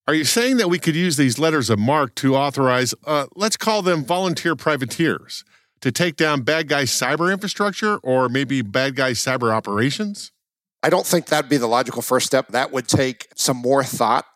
Are 0.08 0.14
you 0.14 0.24
saying 0.24 0.56
that 0.56 0.68
we 0.68 0.80
could 0.80 0.96
use 0.96 1.16
these 1.16 1.38
letters 1.38 1.70
of 1.70 1.78
mark 1.78 2.14
to 2.16 2.34
authorize, 2.34 2.92
uh, 3.04 3.26
let's 3.36 3.56
call 3.56 3.82
them 3.82 4.04
volunteer 4.04 4.56
privateers, 4.56 5.44
to 5.80 5.92
take 5.92 6.16
down 6.16 6.42
bad 6.42 6.68
guy 6.68 6.84
cyber 6.84 7.32
infrastructure 7.32 7.98
or 7.98 8.28
maybe 8.28 8.62
bad 8.62 8.96
guy 8.96 9.12
cyber 9.12 9.52
operations? 9.52 10.32
I 10.82 10.90
don't 10.90 11.06
think 11.06 11.26
that'd 11.26 11.48
be 11.48 11.58
the 11.58 11.68
logical 11.68 12.02
first 12.02 12.26
step. 12.26 12.48
That 12.48 12.72
would 12.72 12.88
take 12.88 13.28
some 13.36 13.56
more 13.56 13.84
thought. 13.84 14.26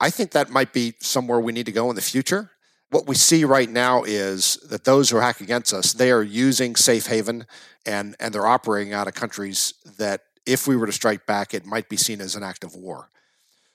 I 0.00 0.10
think 0.10 0.32
that 0.32 0.50
might 0.50 0.72
be 0.72 0.94
somewhere 1.00 1.40
we 1.40 1.52
need 1.52 1.66
to 1.66 1.72
go 1.72 1.88
in 1.90 1.96
the 1.96 2.02
future. 2.02 2.50
What 2.90 3.06
we 3.06 3.14
see 3.14 3.44
right 3.44 3.68
now 3.68 4.04
is 4.04 4.56
that 4.68 4.84
those 4.84 5.10
who 5.10 5.16
hack 5.18 5.40
against 5.40 5.72
us, 5.74 5.92
they 5.92 6.10
are 6.10 6.22
using 6.22 6.76
safe 6.76 7.06
haven 7.06 7.46
and, 7.84 8.16
and 8.20 8.34
they're 8.34 8.46
operating 8.46 8.92
out 8.92 9.08
of 9.08 9.14
countries 9.14 9.74
that 9.98 10.22
if 10.46 10.66
we 10.66 10.76
were 10.76 10.86
to 10.86 10.92
strike 10.92 11.26
back, 11.26 11.52
it 11.52 11.66
might 11.66 11.88
be 11.88 11.96
seen 11.96 12.20
as 12.20 12.34
an 12.34 12.42
act 12.42 12.64
of 12.64 12.74
war. 12.74 13.10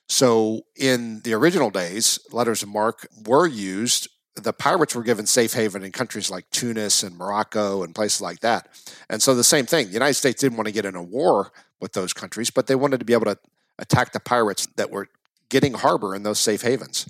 So 0.07 0.61
in 0.75 1.21
the 1.21 1.33
original 1.33 1.69
days, 1.69 2.19
letters 2.31 2.63
of 2.63 2.69
marque 2.69 3.07
were 3.25 3.47
used. 3.47 4.07
The 4.35 4.53
pirates 4.53 4.95
were 4.95 5.03
given 5.03 5.27
safe 5.27 5.53
haven 5.53 5.83
in 5.83 5.91
countries 5.91 6.31
like 6.31 6.49
Tunis 6.49 7.03
and 7.03 7.17
Morocco 7.17 7.83
and 7.83 7.93
places 7.93 8.21
like 8.21 8.39
that. 8.39 8.67
And 9.09 9.21
so 9.21 9.35
the 9.35 9.43
same 9.43 9.65
thing, 9.65 9.87
the 9.87 9.93
United 9.93 10.15
States 10.15 10.41
didn't 10.41 10.57
want 10.57 10.67
to 10.67 10.73
get 10.73 10.85
in 10.85 10.95
a 10.95 11.03
war 11.03 11.51
with 11.79 11.93
those 11.93 12.13
countries, 12.13 12.49
but 12.49 12.67
they 12.67 12.75
wanted 12.75 12.99
to 12.99 13.05
be 13.05 13.13
able 13.13 13.25
to 13.25 13.37
attack 13.77 14.11
the 14.11 14.19
pirates 14.19 14.67
that 14.75 14.89
were 14.89 15.07
getting 15.49 15.73
harbor 15.73 16.15
in 16.15 16.23
those 16.23 16.39
safe 16.39 16.63
havens 16.63 17.07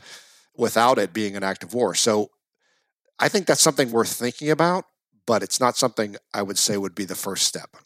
without 0.58 0.98
it 0.98 1.14
being 1.14 1.36
an 1.36 1.44
act 1.44 1.64
of 1.64 1.74
war. 1.74 1.96
So 1.96 2.30
I 3.20 3.30
think 3.30 3.48
that's 3.48 3.62
something 3.62 3.92
worth 3.92 4.12
thinking 4.12 4.50
about, 4.50 4.86
but 5.26 5.44
it's 5.44 5.60
not 5.60 5.78
something 5.78 6.18
I 6.34 6.42
would 6.42 6.58
say 6.58 6.78
would 6.78 6.96
be 6.96 7.06
the 7.06 7.16
first 7.16 7.46
step. 7.46 7.78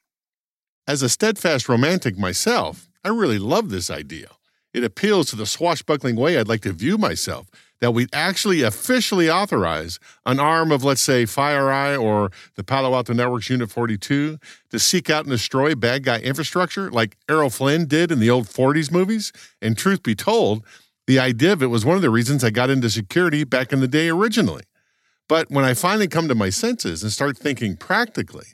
As 0.88 1.04
a 1.04 1.10
steadfast 1.10 1.70
romantic 1.70 2.18
myself, 2.18 2.90
I 3.04 3.10
really 3.10 3.40
love 3.40 3.70
this 3.70 3.92
idea. 3.92 4.30
It 4.74 4.84
appeals 4.84 5.30
to 5.30 5.36
the 5.36 5.46
swashbuckling 5.46 6.16
way 6.16 6.38
I'd 6.38 6.48
like 6.48 6.62
to 6.62 6.74
view 6.74 6.98
myself 6.98 7.48
that 7.80 7.92
we'd 7.92 8.10
actually 8.14 8.62
officially 8.64 9.30
authorize 9.30 10.00
an 10.26 10.40
arm 10.40 10.72
of, 10.72 10.84
let's 10.84 11.02
say, 11.02 11.24
FireEye 11.24 12.02
or 12.02 12.32
the 12.56 12.64
Palo 12.64 12.94
Alto 12.94 13.14
Networks 13.14 13.50
Unit 13.50 13.70
42 13.70 14.40
to 14.70 14.80
seek 14.80 15.10
out 15.10 15.26
and 15.26 15.32
destroy 15.32 15.76
bad 15.76 16.04
guy 16.04 16.20
infrastructure 16.20 16.90
like 16.90 17.18
Errol 17.30 17.50
Flynn 17.50 17.86
did 17.86 18.12
in 18.12 18.20
the 18.20 18.30
old 18.30 18.48
40s 18.48 18.92
movies. 18.92 19.32
And 19.62 19.78
truth 19.78 20.04
be 20.04 20.16
told, 20.16 20.66
the 21.06 21.20
idea 21.20 21.54
of 21.54 21.64
it 21.64 21.68
was 21.68 21.86
one 21.86 21.96
of 21.96 22.02
the 22.02 22.10
reasons 22.10 22.44
I 22.44 22.50
got 22.50 22.70
into 22.70 22.90
security 22.90 23.44
back 23.44 23.72
in 23.72 23.80
the 23.80 23.88
day 23.88 24.10
originally. 24.10 24.64
But 25.30 25.50
when 25.50 25.66
I 25.66 25.74
finally 25.74 26.08
come 26.08 26.28
to 26.28 26.36
my 26.36 26.50
senses 26.50 27.04
and 27.04 27.12
start 27.12 27.38
thinking 27.38 27.76
practically, 27.78 28.48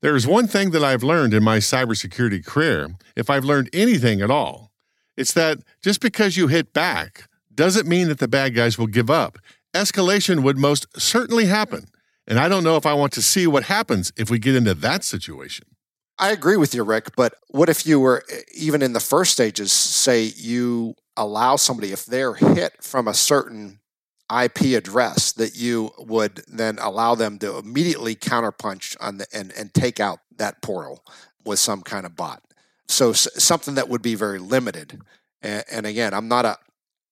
there 0.00 0.16
is 0.16 0.26
one 0.26 0.48
thing 0.48 0.70
that 0.70 0.82
I've 0.82 1.04
learned 1.04 1.32
in 1.32 1.44
my 1.44 1.58
cybersecurity 1.58 2.44
career, 2.44 2.96
if 3.16 3.30
I've 3.30 3.44
learned 3.44 3.70
anything 3.72 4.20
at 4.20 4.30
all, 4.30 4.72
it's 5.16 5.32
that 5.34 5.58
just 5.82 6.00
because 6.00 6.36
you 6.36 6.48
hit 6.48 6.72
back 6.72 7.28
doesn't 7.54 7.86
mean 7.86 8.08
that 8.08 8.18
the 8.18 8.28
bad 8.28 8.54
guys 8.54 8.78
will 8.78 8.86
give 8.86 9.10
up. 9.10 9.38
Escalation 9.74 10.42
would 10.42 10.58
most 10.58 10.86
certainly 11.00 11.46
happen. 11.46 11.86
And 12.26 12.38
I 12.38 12.48
don't 12.48 12.64
know 12.64 12.76
if 12.76 12.86
I 12.86 12.94
want 12.94 13.12
to 13.14 13.22
see 13.22 13.46
what 13.46 13.64
happens 13.64 14.12
if 14.16 14.30
we 14.30 14.38
get 14.38 14.54
into 14.54 14.74
that 14.74 15.04
situation. 15.04 15.66
I 16.18 16.30
agree 16.30 16.56
with 16.56 16.74
you, 16.74 16.84
Rick. 16.84 17.16
But 17.16 17.34
what 17.48 17.68
if 17.68 17.86
you 17.86 17.98
were, 17.98 18.22
eh, 18.30 18.42
even 18.54 18.82
in 18.82 18.92
the 18.92 19.00
first 19.00 19.32
stages, 19.32 19.72
say 19.72 20.32
you 20.36 20.94
allow 21.16 21.56
somebody, 21.56 21.92
if 21.92 22.06
they're 22.06 22.34
hit 22.34 22.82
from 22.82 23.08
a 23.08 23.14
certain 23.14 23.80
IP 24.30 24.76
address, 24.76 25.32
that 25.32 25.56
you 25.56 25.90
would 25.98 26.42
then 26.46 26.78
allow 26.80 27.14
them 27.14 27.38
to 27.40 27.58
immediately 27.58 28.14
counterpunch 28.14 28.96
on 29.00 29.18
the, 29.18 29.26
and, 29.32 29.52
and 29.58 29.74
take 29.74 30.00
out 30.00 30.20
that 30.36 30.62
portal 30.62 31.04
with 31.44 31.58
some 31.58 31.82
kind 31.82 32.06
of 32.06 32.14
bot. 32.14 32.42
So 32.86 33.12
something 33.12 33.74
that 33.74 33.88
would 33.88 34.02
be 34.02 34.14
very 34.14 34.38
limited. 34.38 35.00
And, 35.40 35.64
and 35.70 35.86
again, 35.86 36.14
I'm 36.14 36.28
not 36.28 36.44
a 36.44 36.56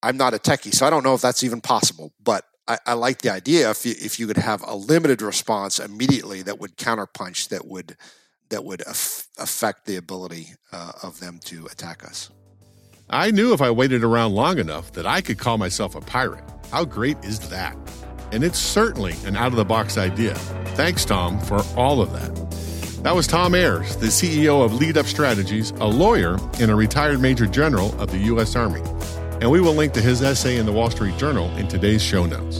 I'm 0.02 0.16
not 0.16 0.34
a 0.34 0.38
techie, 0.38 0.74
so 0.74 0.86
I 0.86 0.90
don't 0.90 1.04
know 1.04 1.14
if 1.14 1.20
that's 1.20 1.42
even 1.42 1.60
possible. 1.60 2.12
But 2.22 2.44
I, 2.66 2.78
I 2.86 2.92
like 2.94 3.22
the 3.22 3.30
idea 3.30 3.70
if 3.70 3.84
you, 3.84 3.94
if 3.98 4.18
you 4.18 4.26
could 4.26 4.36
have 4.36 4.62
a 4.66 4.74
limited 4.74 5.22
response 5.22 5.78
immediately 5.78 6.42
that 6.42 6.58
would 6.58 6.76
counterpunch 6.76 7.48
that 7.48 7.66
would 7.66 7.96
that 8.50 8.64
would 8.64 8.80
af- 8.82 9.28
affect 9.38 9.86
the 9.86 9.96
ability 9.96 10.48
uh, 10.72 10.92
of 11.02 11.20
them 11.20 11.38
to 11.44 11.66
attack 11.66 12.04
us. 12.04 12.30
I 13.08 13.30
knew 13.30 13.52
if 13.52 13.60
I 13.60 13.70
waited 13.70 14.04
around 14.04 14.34
long 14.34 14.58
enough 14.58 14.92
that 14.92 15.06
I 15.06 15.20
could 15.20 15.38
call 15.38 15.58
myself 15.58 15.94
a 15.94 16.00
pirate. 16.00 16.44
How 16.70 16.84
great 16.84 17.16
is 17.24 17.48
that? 17.50 17.76
And 18.32 18.44
it's 18.44 18.58
certainly 18.58 19.14
an 19.24 19.36
out 19.36 19.48
of 19.48 19.56
the 19.56 19.64
box 19.64 19.98
idea. 19.98 20.34
Thanks, 20.74 21.04
Tom, 21.04 21.40
for 21.40 21.62
all 21.76 22.00
of 22.00 22.12
that. 22.12 22.34
That 23.02 23.14
was 23.14 23.26
Tom 23.26 23.54
Ayres, 23.54 23.96
the 23.96 24.06
CEO 24.06 24.64
of 24.64 24.74
Lead 24.74 24.96
Up 24.96 25.06
Strategies, 25.06 25.70
a 25.72 25.86
lawyer 25.86 26.38
and 26.60 26.70
a 26.70 26.74
retired 26.74 27.20
Major 27.20 27.46
General 27.46 27.98
of 28.00 28.10
the 28.10 28.18
U.S. 28.18 28.54
Army. 28.54 28.82
And 29.40 29.50
we 29.50 29.60
will 29.60 29.72
link 29.72 29.94
to 29.94 30.02
his 30.02 30.20
essay 30.20 30.58
in 30.58 30.66
the 30.66 30.72
Wall 30.72 30.90
Street 30.90 31.16
Journal 31.16 31.50
in 31.56 31.66
today's 31.66 32.02
show 32.02 32.26
notes. 32.26 32.58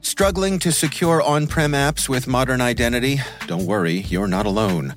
Struggling 0.00 0.58
to 0.58 0.72
secure 0.72 1.22
on 1.22 1.46
prem 1.46 1.72
apps 1.72 2.08
with 2.08 2.26
modern 2.26 2.60
identity? 2.60 3.20
Don't 3.46 3.66
worry, 3.66 4.00
you're 4.00 4.26
not 4.26 4.46
alone. 4.46 4.96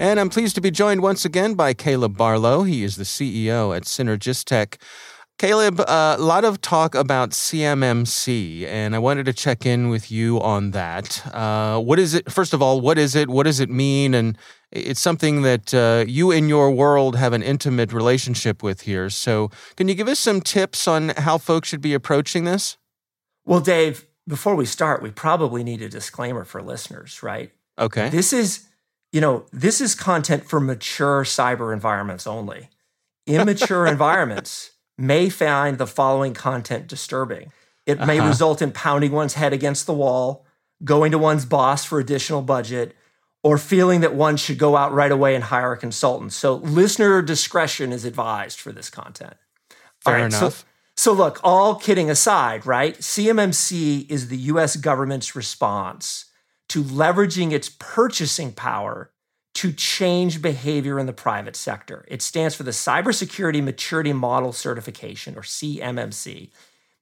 And 0.00 0.18
I'm 0.18 0.30
pleased 0.30 0.54
to 0.54 0.62
be 0.62 0.70
joined 0.70 1.02
once 1.02 1.26
again 1.26 1.52
by 1.52 1.74
Caleb 1.74 2.16
Barlow. 2.16 2.62
He 2.62 2.84
is 2.84 2.96
the 2.96 3.04
CEO 3.04 3.76
at 3.76 3.82
CynergisTek. 3.82 4.80
Caleb, 5.36 5.78
uh, 5.80 6.16
a 6.18 6.22
lot 6.22 6.42
of 6.42 6.62
talk 6.62 6.94
about 6.94 7.32
CMMC, 7.32 8.64
and 8.64 8.94
I 8.94 8.98
wanted 8.98 9.26
to 9.26 9.34
check 9.34 9.66
in 9.66 9.90
with 9.90 10.10
you 10.10 10.40
on 10.40 10.70
that. 10.70 11.22
Uh, 11.34 11.78
what 11.80 11.98
is 11.98 12.14
it? 12.14 12.32
First 12.32 12.54
of 12.54 12.62
all, 12.62 12.80
what 12.80 12.96
is 12.96 13.14
it? 13.14 13.28
What 13.28 13.42
does 13.42 13.60
it 13.60 13.68
mean? 13.68 14.14
And 14.14 14.38
it's 14.72 15.02
something 15.02 15.42
that 15.42 15.74
uh, 15.74 16.06
you 16.08 16.30
in 16.30 16.48
your 16.48 16.70
world 16.70 17.16
have 17.16 17.34
an 17.34 17.42
intimate 17.42 17.92
relationship 17.92 18.62
with 18.62 18.80
here. 18.80 19.10
So, 19.10 19.50
can 19.76 19.86
you 19.86 19.94
give 19.94 20.08
us 20.08 20.18
some 20.18 20.40
tips 20.40 20.88
on 20.88 21.10
how 21.10 21.36
folks 21.36 21.68
should 21.68 21.82
be 21.82 21.92
approaching 21.92 22.44
this? 22.44 22.78
Well, 23.44 23.60
Dave, 23.60 24.06
before 24.26 24.54
we 24.54 24.64
start, 24.64 25.02
we 25.02 25.10
probably 25.10 25.62
need 25.62 25.82
a 25.82 25.90
disclaimer 25.90 26.46
for 26.46 26.62
listeners, 26.62 27.22
right? 27.22 27.52
Okay. 27.78 28.08
This 28.08 28.32
is 28.32 28.66
you 29.12 29.20
know, 29.20 29.44
this 29.52 29.80
is 29.80 29.94
content 29.94 30.44
for 30.44 30.60
mature 30.60 31.24
cyber 31.24 31.72
environments 31.72 32.26
only. 32.26 32.68
Immature 33.26 33.86
environments 33.86 34.70
may 34.96 35.28
find 35.28 35.78
the 35.78 35.86
following 35.86 36.34
content 36.34 36.86
disturbing. 36.86 37.52
It 37.86 37.98
may 37.98 38.18
uh-huh. 38.18 38.28
result 38.28 38.62
in 38.62 38.72
pounding 38.72 39.12
one's 39.12 39.34
head 39.34 39.52
against 39.52 39.86
the 39.86 39.94
wall, 39.94 40.44
going 40.84 41.10
to 41.12 41.18
one's 41.18 41.44
boss 41.44 41.84
for 41.84 41.98
additional 41.98 42.42
budget, 42.42 42.94
or 43.42 43.58
feeling 43.58 44.00
that 44.02 44.14
one 44.14 44.36
should 44.36 44.58
go 44.58 44.76
out 44.76 44.92
right 44.92 45.10
away 45.10 45.34
and 45.34 45.44
hire 45.44 45.72
a 45.72 45.76
consultant. 45.76 46.32
So, 46.32 46.56
listener 46.56 47.22
discretion 47.22 47.90
is 47.92 48.04
advised 48.04 48.60
for 48.60 48.70
this 48.70 48.90
content. 48.90 49.34
Fair 50.00 50.26
enough. 50.26 50.60
So, 50.60 50.66
So, 50.94 51.12
look, 51.12 51.40
all 51.42 51.74
kidding 51.74 52.10
aside, 52.10 52.66
right? 52.66 52.96
CMMC 52.98 54.10
is 54.10 54.28
the 54.28 54.36
US 54.36 54.76
government's 54.76 55.34
response 55.34 56.26
to 56.70 56.82
leveraging 56.82 57.52
its 57.52 57.68
purchasing 57.68 58.52
power 58.52 59.10
to 59.54 59.72
change 59.72 60.40
behavior 60.40 60.98
in 60.98 61.06
the 61.06 61.12
private 61.12 61.56
sector. 61.56 62.04
It 62.08 62.22
stands 62.22 62.54
for 62.54 62.62
the 62.62 62.70
Cybersecurity 62.70 63.62
Maturity 63.62 64.12
Model 64.12 64.52
Certification, 64.52 65.36
or 65.36 65.42
CMMC. 65.42 66.50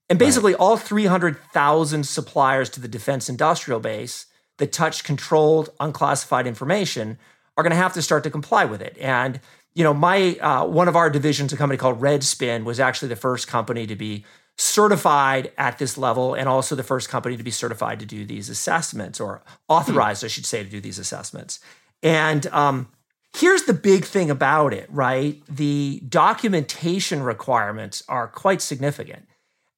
And 0.08 0.18
basically, 0.18 0.52
right. 0.52 0.60
all 0.60 0.76
300,000 0.78 2.06
suppliers 2.06 2.70
to 2.70 2.80
the 2.80 2.88
defense 2.88 3.28
industrial 3.28 3.80
base 3.80 4.26
that 4.56 4.72
touch 4.72 5.04
controlled, 5.04 5.70
unclassified 5.78 6.46
information 6.46 7.18
are 7.56 7.62
going 7.62 7.70
to 7.70 7.76
have 7.76 7.92
to 7.92 8.02
start 8.02 8.24
to 8.24 8.30
comply 8.30 8.64
with 8.64 8.80
it. 8.80 8.96
And 8.98 9.40
you 9.74 9.84
know, 9.84 9.94
my 9.94 10.36
uh, 10.40 10.64
one 10.64 10.88
of 10.88 10.96
our 10.96 11.10
divisions, 11.10 11.52
a 11.52 11.56
company 11.56 11.76
called 11.76 12.00
Redspin, 12.00 12.64
was 12.64 12.80
actually 12.80 13.08
the 13.08 13.16
first 13.16 13.46
company 13.46 13.86
to 13.86 13.94
be 13.94 14.24
certified 14.58 15.52
at 15.56 15.78
this 15.78 15.96
level, 15.96 16.34
and 16.34 16.48
also 16.48 16.74
the 16.74 16.82
first 16.82 17.08
company 17.08 17.36
to 17.36 17.42
be 17.42 17.50
certified 17.50 18.00
to 18.00 18.06
do 18.06 18.24
these 18.24 18.48
assessments, 18.48 19.20
or 19.20 19.42
authorized, 19.68 20.24
I 20.24 20.28
should 20.28 20.46
say, 20.46 20.62
to 20.62 20.68
do 20.68 20.80
these 20.80 20.98
assessments. 20.98 21.60
And 22.02 22.46
um, 22.48 22.88
here's 23.36 23.64
the 23.64 23.72
big 23.72 24.04
thing 24.04 24.30
about 24.30 24.72
it, 24.72 24.88
right? 24.90 25.40
The 25.48 26.02
documentation 26.08 27.22
requirements 27.22 28.02
are 28.08 28.26
quite 28.26 28.60
significant. 28.60 29.26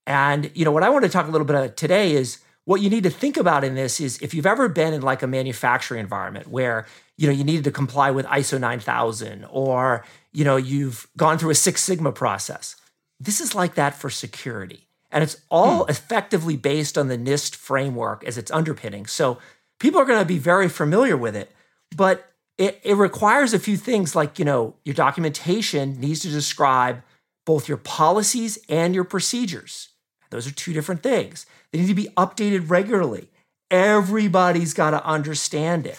And 0.07 0.51
you 0.55 0.65
know 0.65 0.73
what 0.73 0.83
I 0.83 0.89
want 0.89 1.05
to 1.05 1.11
talk 1.11 1.29
a 1.29 1.31
little 1.31 1.47
bit 1.47 1.57
about 1.57 1.77
today 1.77 2.13
is 2.13 2.39
what 2.65 2.81
you 2.81 2.91
need 2.91 3.05
to 3.05 3.11
think 3.11 3.37
about 3.37 3.65
in 3.65 3.75
this 3.75 4.01
is 4.01 4.21
if 4.23 4.35
you've 4.35 4.47
ever 4.47 4.69
been 4.69 4.95
in 4.95 5.03
like 5.03 5.23
a 5.23 5.27
manufacturing 5.27 6.01
environment 6.01 6.49
where 6.49 6.87
you 7.17 7.27
know 7.27 7.33
you 7.33 7.45
needed 7.45 7.65
to 7.65 7.71
comply 7.71 8.11
with 8.11 8.27
ISO 8.27 8.59
9000 8.59 9.47
or 9.51 10.05
you 10.33 10.45
know 10.45 10.57
you've 10.57 11.07
gone 11.17 11.39
through 11.39 11.51
a 11.51 11.55
Six 11.55 11.83
Sigma 11.83 12.13
process. 12.13 12.77
This 13.21 13.41
is 13.41 13.55
like 13.55 13.75
that 13.75 13.95
for 13.95 14.09
security. 14.09 14.89
And 15.13 15.23
it's 15.23 15.37
all 15.51 15.85
hmm. 15.85 15.91
effectively 15.91 16.57
based 16.57 16.97
on 16.97 17.09
the 17.09 17.19
NIST 17.19 17.55
framework 17.55 18.25
as 18.25 18.39
its 18.39 18.51
underpinning. 18.51 19.07
So 19.07 19.39
people 19.79 20.01
are 20.01 20.07
going 20.07 20.21
to 20.21 20.25
be 20.25 20.39
very 20.39 20.69
familiar 20.69 21.17
with 21.17 21.37
it, 21.37 21.53
but 21.95 22.27
it, 22.57 22.81
it 22.83 22.95
requires 22.95 23.53
a 23.53 23.59
few 23.59 23.77
things 23.77 24.15
like, 24.15 24.39
you 24.39 24.45
know, 24.45 24.75
your 24.85 24.95
documentation 24.95 26.01
needs 26.01 26.21
to 26.21 26.29
describe 26.29 27.03
both 27.47 27.69
your 27.69 27.79
policies 27.79 28.59
and 28.69 28.95
your 28.95 29.05
procedures. 29.05 29.89
Those 30.31 30.47
are 30.47 30.53
two 30.53 30.73
different 30.73 31.03
things. 31.03 31.47
They 31.73 31.81
need 31.81 31.89
to 31.89 31.95
be 31.95 32.11
updated 32.17 32.71
regularly. 32.71 33.29
Everybody's 33.71 34.75
got 34.75 34.91
to 34.91 35.05
understand 35.05 35.87
it. 35.87 35.99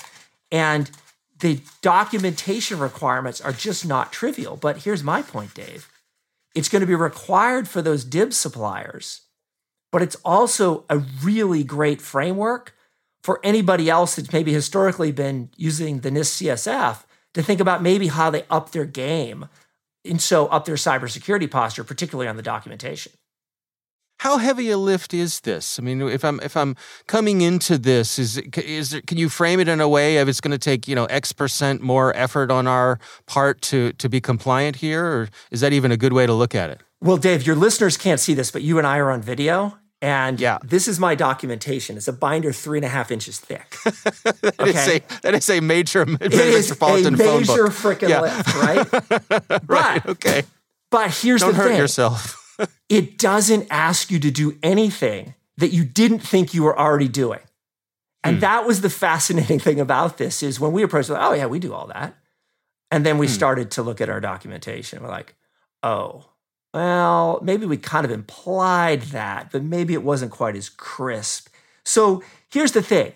And 0.51 0.89
the 1.39 1.61
documentation 1.81 2.79
requirements 2.79 3.41
are 3.41 3.51
just 3.51 3.85
not 3.85 4.13
trivial. 4.13 4.55
But 4.55 4.83
here's 4.83 5.03
my 5.03 5.21
point, 5.21 5.53
Dave 5.53 5.89
it's 6.55 6.69
going 6.69 6.81
to 6.81 6.87
be 6.87 6.95
required 6.95 7.67
for 7.67 7.81
those 7.81 8.03
DIB 8.03 8.33
suppliers, 8.33 9.21
but 9.91 10.01
it's 10.01 10.15
also 10.25 10.85
a 10.89 10.97
really 10.97 11.63
great 11.63 12.01
framework 12.01 12.75
for 13.23 13.39
anybody 13.43 13.89
else 13.89 14.15
that's 14.15 14.33
maybe 14.33 14.51
historically 14.51 15.11
been 15.11 15.49
using 15.55 15.99
the 15.99 16.09
NIST 16.09 16.47
CSF 16.47 17.03
to 17.33 17.43
think 17.43 17.59
about 17.59 17.83
maybe 17.83 18.07
how 18.07 18.29
they 18.29 18.45
up 18.49 18.71
their 18.71 18.85
game 18.85 19.47
and 20.03 20.21
so 20.21 20.47
up 20.47 20.65
their 20.65 20.75
cybersecurity 20.75 21.49
posture, 21.49 21.83
particularly 21.83 22.27
on 22.27 22.35
the 22.35 22.41
documentation 22.41 23.11
how 24.21 24.37
heavy 24.37 24.69
a 24.69 24.77
lift 24.77 25.15
is 25.15 25.39
this? 25.39 25.79
I 25.79 25.81
mean, 25.81 25.99
if 26.03 26.23
I'm 26.23 26.39
if 26.41 26.55
I'm 26.55 26.75
coming 27.07 27.41
into 27.41 27.79
this, 27.79 28.19
is 28.19 28.37
is 28.37 28.91
there, 28.91 29.01
can 29.01 29.17
you 29.17 29.29
frame 29.29 29.59
it 29.59 29.67
in 29.67 29.81
a 29.81 29.89
way 29.89 30.17
of 30.17 30.29
it's 30.29 30.39
going 30.39 30.51
to 30.51 30.59
take 30.59 30.87
you 30.87 30.93
know 30.93 31.05
X 31.05 31.33
percent 31.33 31.81
more 31.81 32.15
effort 32.15 32.51
on 32.51 32.67
our 32.67 32.99
part 33.25 33.61
to 33.63 33.93
to 33.93 34.07
be 34.07 34.21
compliant 34.21 34.75
here, 34.75 35.03
or 35.03 35.29
is 35.49 35.61
that 35.61 35.73
even 35.73 35.91
a 35.91 35.97
good 35.97 36.13
way 36.13 36.27
to 36.27 36.33
look 36.33 36.53
at 36.53 36.69
it? 36.69 36.81
Well, 37.01 37.17
Dave, 37.17 37.47
your 37.47 37.55
listeners 37.55 37.97
can't 37.97 38.19
see 38.19 38.35
this, 38.35 38.51
but 38.51 38.61
you 38.61 38.77
and 38.77 38.85
I 38.85 38.99
are 38.99 39.09
on 39.09 39.23
video, 39.23 39.79
and 40.03 40.39
yeah. 40.39 40.59
this 40.63 40.87
is 40.87 40.99
my 40.99 41.15
documentation. 41.15 41.97
It's 41.97 42.07
a 42.07 42.13
binder 42.13 42.53
three 42.53 42.77
and 42.77 42.85
a 42.85 42.89
half 42.89 43.09
inches 43.09 43.39
thick. 43.39 43.75
that, 43.83 44.55
okay? 44.59 44.69
is 44.69 44.87
a, 44.87 45.01
that 45.23 45.33
is 45.33 45.49
a 45.49 45.61
major 45.61 46.03
it 46.03 46.31
metropolitan 46.31 47.15
is 47.15 47.19
a 47.19 47.23
major 47.23 47.67
freaking 47.69 48.09
yeah. 48.09 48.21
lift, 48.21 48.53
right? 48.53 49.67
right. 49.67 50.03
But, 50.03 50.05
okay. 50.05 50.43
But 50.91 51.09
here's 51.09 51.41
Don't 51.41 51.53
the 51.53 51.57
hurt 51.57 51.69
thing. 51.69 51.77
yourself 51.77 52.40
it 52.89 53.17
doesn't 53.17 53.67
ask 53.69 54.11
you 54.11 54.19
to 54.19 54.31
do 54.31 54.57
anything 54.61 55.35
that 55.57 55.69
you 55.69 55.85
didn't 55.85 56.19
think 56.19 56.53
you 56.53 56.63
were 56.63 56.77
already 56.77 57.07
doing. 57.07 57.39
And 58.23 58.37
mm. 58.37 58.41
that 58.41 58.65
was 58.65 58.81
the 58.81 58.89
fascinating 58.89 59.59
thing 59.67 59.79
about 59.79 60.17
this 60.17 60.43
is 60.43 60.59
when 60.59 60.71
we 60.71 60.83
approached, 60.83 61.09
like, 61.09 61.21
oh 61.21 61.33
yeah, 61.33 61.45
we 61.45 61.59
do 61.59 61.73
all 61.73 61.87
that. 61.87 62.15
And 62.89 63.05
then 63.05 63.17
we 63.17 63.27
mm. 63.27 63.29
started 63.29 63.71
to 63.71 63.83
look 63.83 64.01
at 64.01 64.09
our 64.09 64.19
documentation. 64.19 65.01
We're 65.01 65.09
like, 65.09 65.35
oh, 65.81 66.25
well, 66.73 67.39
maybe 67.41 67.65
we 67.65 67.77
kind 67.77 68.05
of 68.05 68.11
implied 68.11 69.03
that, 69.03 69.51
but 69.51 69.63
maybe 69.63 69.93
it 69.93 70.03
wasn't 70.03 70.31
quite 70.31 70.55
as 70.55 70.69
crisp. 70.69 71.49
So 71.83 72.23
here's 72.49 72.71
the 72.71 72.81
thing. 72.81 73.13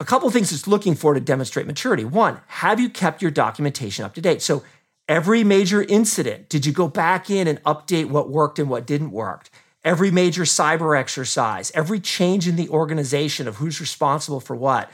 A 0.00 0.04
couple 0.04 0.28
things 0.30 0.52
it's 0.52 0.66
looking 0.66 0.94
for 0.94 1.14
to 1.14 1.20
demonstrate 1.20 1.66
maturity. 1.66 2.04
One, 2.04 2.40
have 2.48 2.80
you 2.80 2.90
kept 2.90 3.22
your 3.22 3.30
documentation 3.30 4.04
up 4.04 4.14
to 4.14 4.20
date? 4.20 4.42
So 4.42 4.64
Every 5.08 5.44
major 5.44 5.82
incident, 5.82 6.48
did 6.48 6.64
you 6.64 6.72
go 6.72 6.88
back 6.88 7.28
in 7.28 7.46
and 7.46 7.62
update 7.64 8.08
what 8.08 8.30
worked 8.30 8.58
and 8.58 8.70
what 8.70 8.86
didn't 8.86 9.10
work? 9.10 9.48
Every 9.84 10.10
major 10.10 10.42
cyber 10.42 10.98
exercise, 10.98 11.72
every 11.74 11.98
change 11.98 12.46
in 12.46 12.56
the 12.56 12.68
organization 12.68 13.48
of 13.48 13.56
who's 13.56 13.80
responsible 13.80 14.40
for 14.40 14.54
what, 14.54 14.90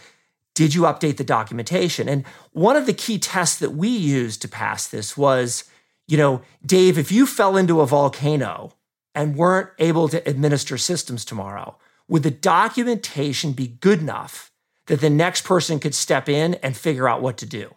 did 0.55 0.75
you 0.75 0.83
update 0.83 1.19
the 1.19 1.25
documentation? 1.25 2.09
And 2.09 2.27
one 2.53 2.75
of 2.75 2.87
the 2.87 2.95
key 2.95 3.19
tests 3.19 3.59
that 3.59 3.75
we 3.75 3.89
used 3.89 4.43
to 4.43 4.49
pass 4.49 4.89
this 4.89 5.17
was, 5.17 5.65
you 6.09 6.17
know, 6.17 6.43
Dave, 6.65 6.99
if 6.99 7.13
you 7.13 7.27
fell 7.27 7.57
into 7.57 7.81
a 7.81 7.87
volcano 7.87 8.73
and 9.15 9.37
weren't 9.37 9.71
able 9.79 10.09
to 10.09 10.27
administer 10.29 10.79
systems 10.79 11.25
tomorrow, 11.25 11.77
would 12.09 12.23
the 12.23 12.31
documentation 12.31 13.53
be 13.53 13.69
good 13.69 14.01
enough 14.01 14.51
that 14.87 15.01
the 15.01 15.11
next 15.11 15.45
person 15.45 15.79
could 15.79 15.95
step 15.95 16.29
in 16.29 16.55
and 16.55 16.77
figure 16.77 17.09
out 17.09 17.21
what 17.21 17.37
to 17.37 17.47
do? 17.47 17.75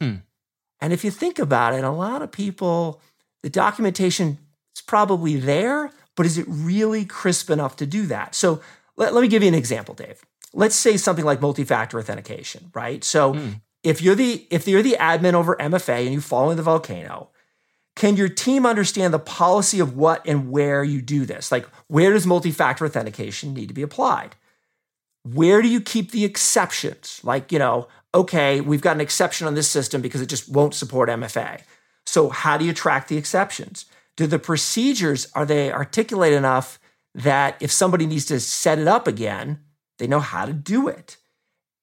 Hmm. 0.00 0.14
And 0.80 0.92
if 0.92 1.04
you 1.04 1.10
think 1.10 1.38
about 1.38 1.74
it, 1.74 1.84
a 1.84 1.90
lot 1.90 2.22
of 2.22 2.30
people, 2.30 3.00
the 3.42 3.50
documentation 3.50 4.38
is 4.76 4.82
probably 4.82 5.36
there, 5.36 5.90
but 6.14 6.26
is 6.26 6.38
it 6.38 6.46
really 6.48 7.04
crisp 7.04 7.50
enough 7.50 7.76
to 7.76 7.86
do 7.86 8.06
that? 8.06 8.34
So 8.34 8.60
let, 8.96 9.14
let 9.14 9.22
me 9.22 9.28
give 9.28 9.42
you 9.42 9.48
an 9.48 9.54
example, 9.54 9.94
Dave. 9.94 10.24
Let's 10.52 10.76
say 10.76 10.96
something 10.96 11.24
like 11.24 11.40
multi-factor 11.40 11.98
authentication, 11.98 12.70
right? 12.74 13.04
So 13.04 13.34
mm. 13.34 13.60
if 13.82 14.02
you're 14.02 14.14
the 14.14 14.46
if 14.50 14.66
you're 14.66 14.82
the 14.82 14.96
admin 14.98 15.34
over 15.34 15.56
MFA 15.56 16.04
and 16.04 16.12
you 16.12 16.20
fall 16.20 16.50
in 16.50 16.56
the 16.56 16.62
volcano, 16.62 17.30
can 17.94 18.16
your 18.16 18.28
team 18.28 18.64
understand 18.64 19.12
the 19.12 19.18
policy 19.18 19.78
of 19.78 19.96
what 19.96 20.26
and 20.26 20.50
where 20.50 20.82
you 20.82 21.02
do 21.02 21.26
this? 21.26 21.52
Like 21.52 21.66
where 21.88 22.12
does 22.12 22.26
multi-factor 22.26 22.86
authentication 22.86 23.52
need 23.54 23.68
to 23.68 23.74
be 23.74 23.82
applied? 23.82 24.36
Where 25.22 25.60
do 25.60 25.68
you 25.68 25.80
keep 25.80 26.10
the 26.10 26.24
exceptions? 26.24 27.20
Like, 27.22 27.52
you 27.52 27.58
know, 27.58 27.88
okay, 28.14 28.60
we've 28.60 28.80
got 28.80 28.96
an 28.96 29.00
exception 29.00 29.46
on 29.46 29.54
this 29.54 29.68
system 29.68 30.00
because 30.00 30.20
it 30.20 30.28
just 30.28 30.48
won't 30.48 30.74
support 30.74 31.08
MFA. 31.08 31.60
So 32.06 32.30
how 32.30 32.56
do 32.56 32.64
you 32.64 32.72
track 32.72 33.08
the 33.08 33.18
exceptions? 33.18 33.86
Do 34.16 34.26
the 34.26 34.38
procedures 34.38 35.30
are 35.34 35.46
they 35.46 35.70
articulate 35.70 36.32
enough 36.32 36.80
that 37.14 37.56
if 37.60 37.70
somebody 37.70 38.06
needs 38.06 38.24
to 38.26 38.40
set 38.40 38.78
it 38.78 38.88
up 38.88 39.06
again, 39.06 39.60
they 39.98 40.06
know 40.06 40.20
how 40.20 40.46
to 40.46 40.52
do 40.52 40.88
it? 40.88 41.16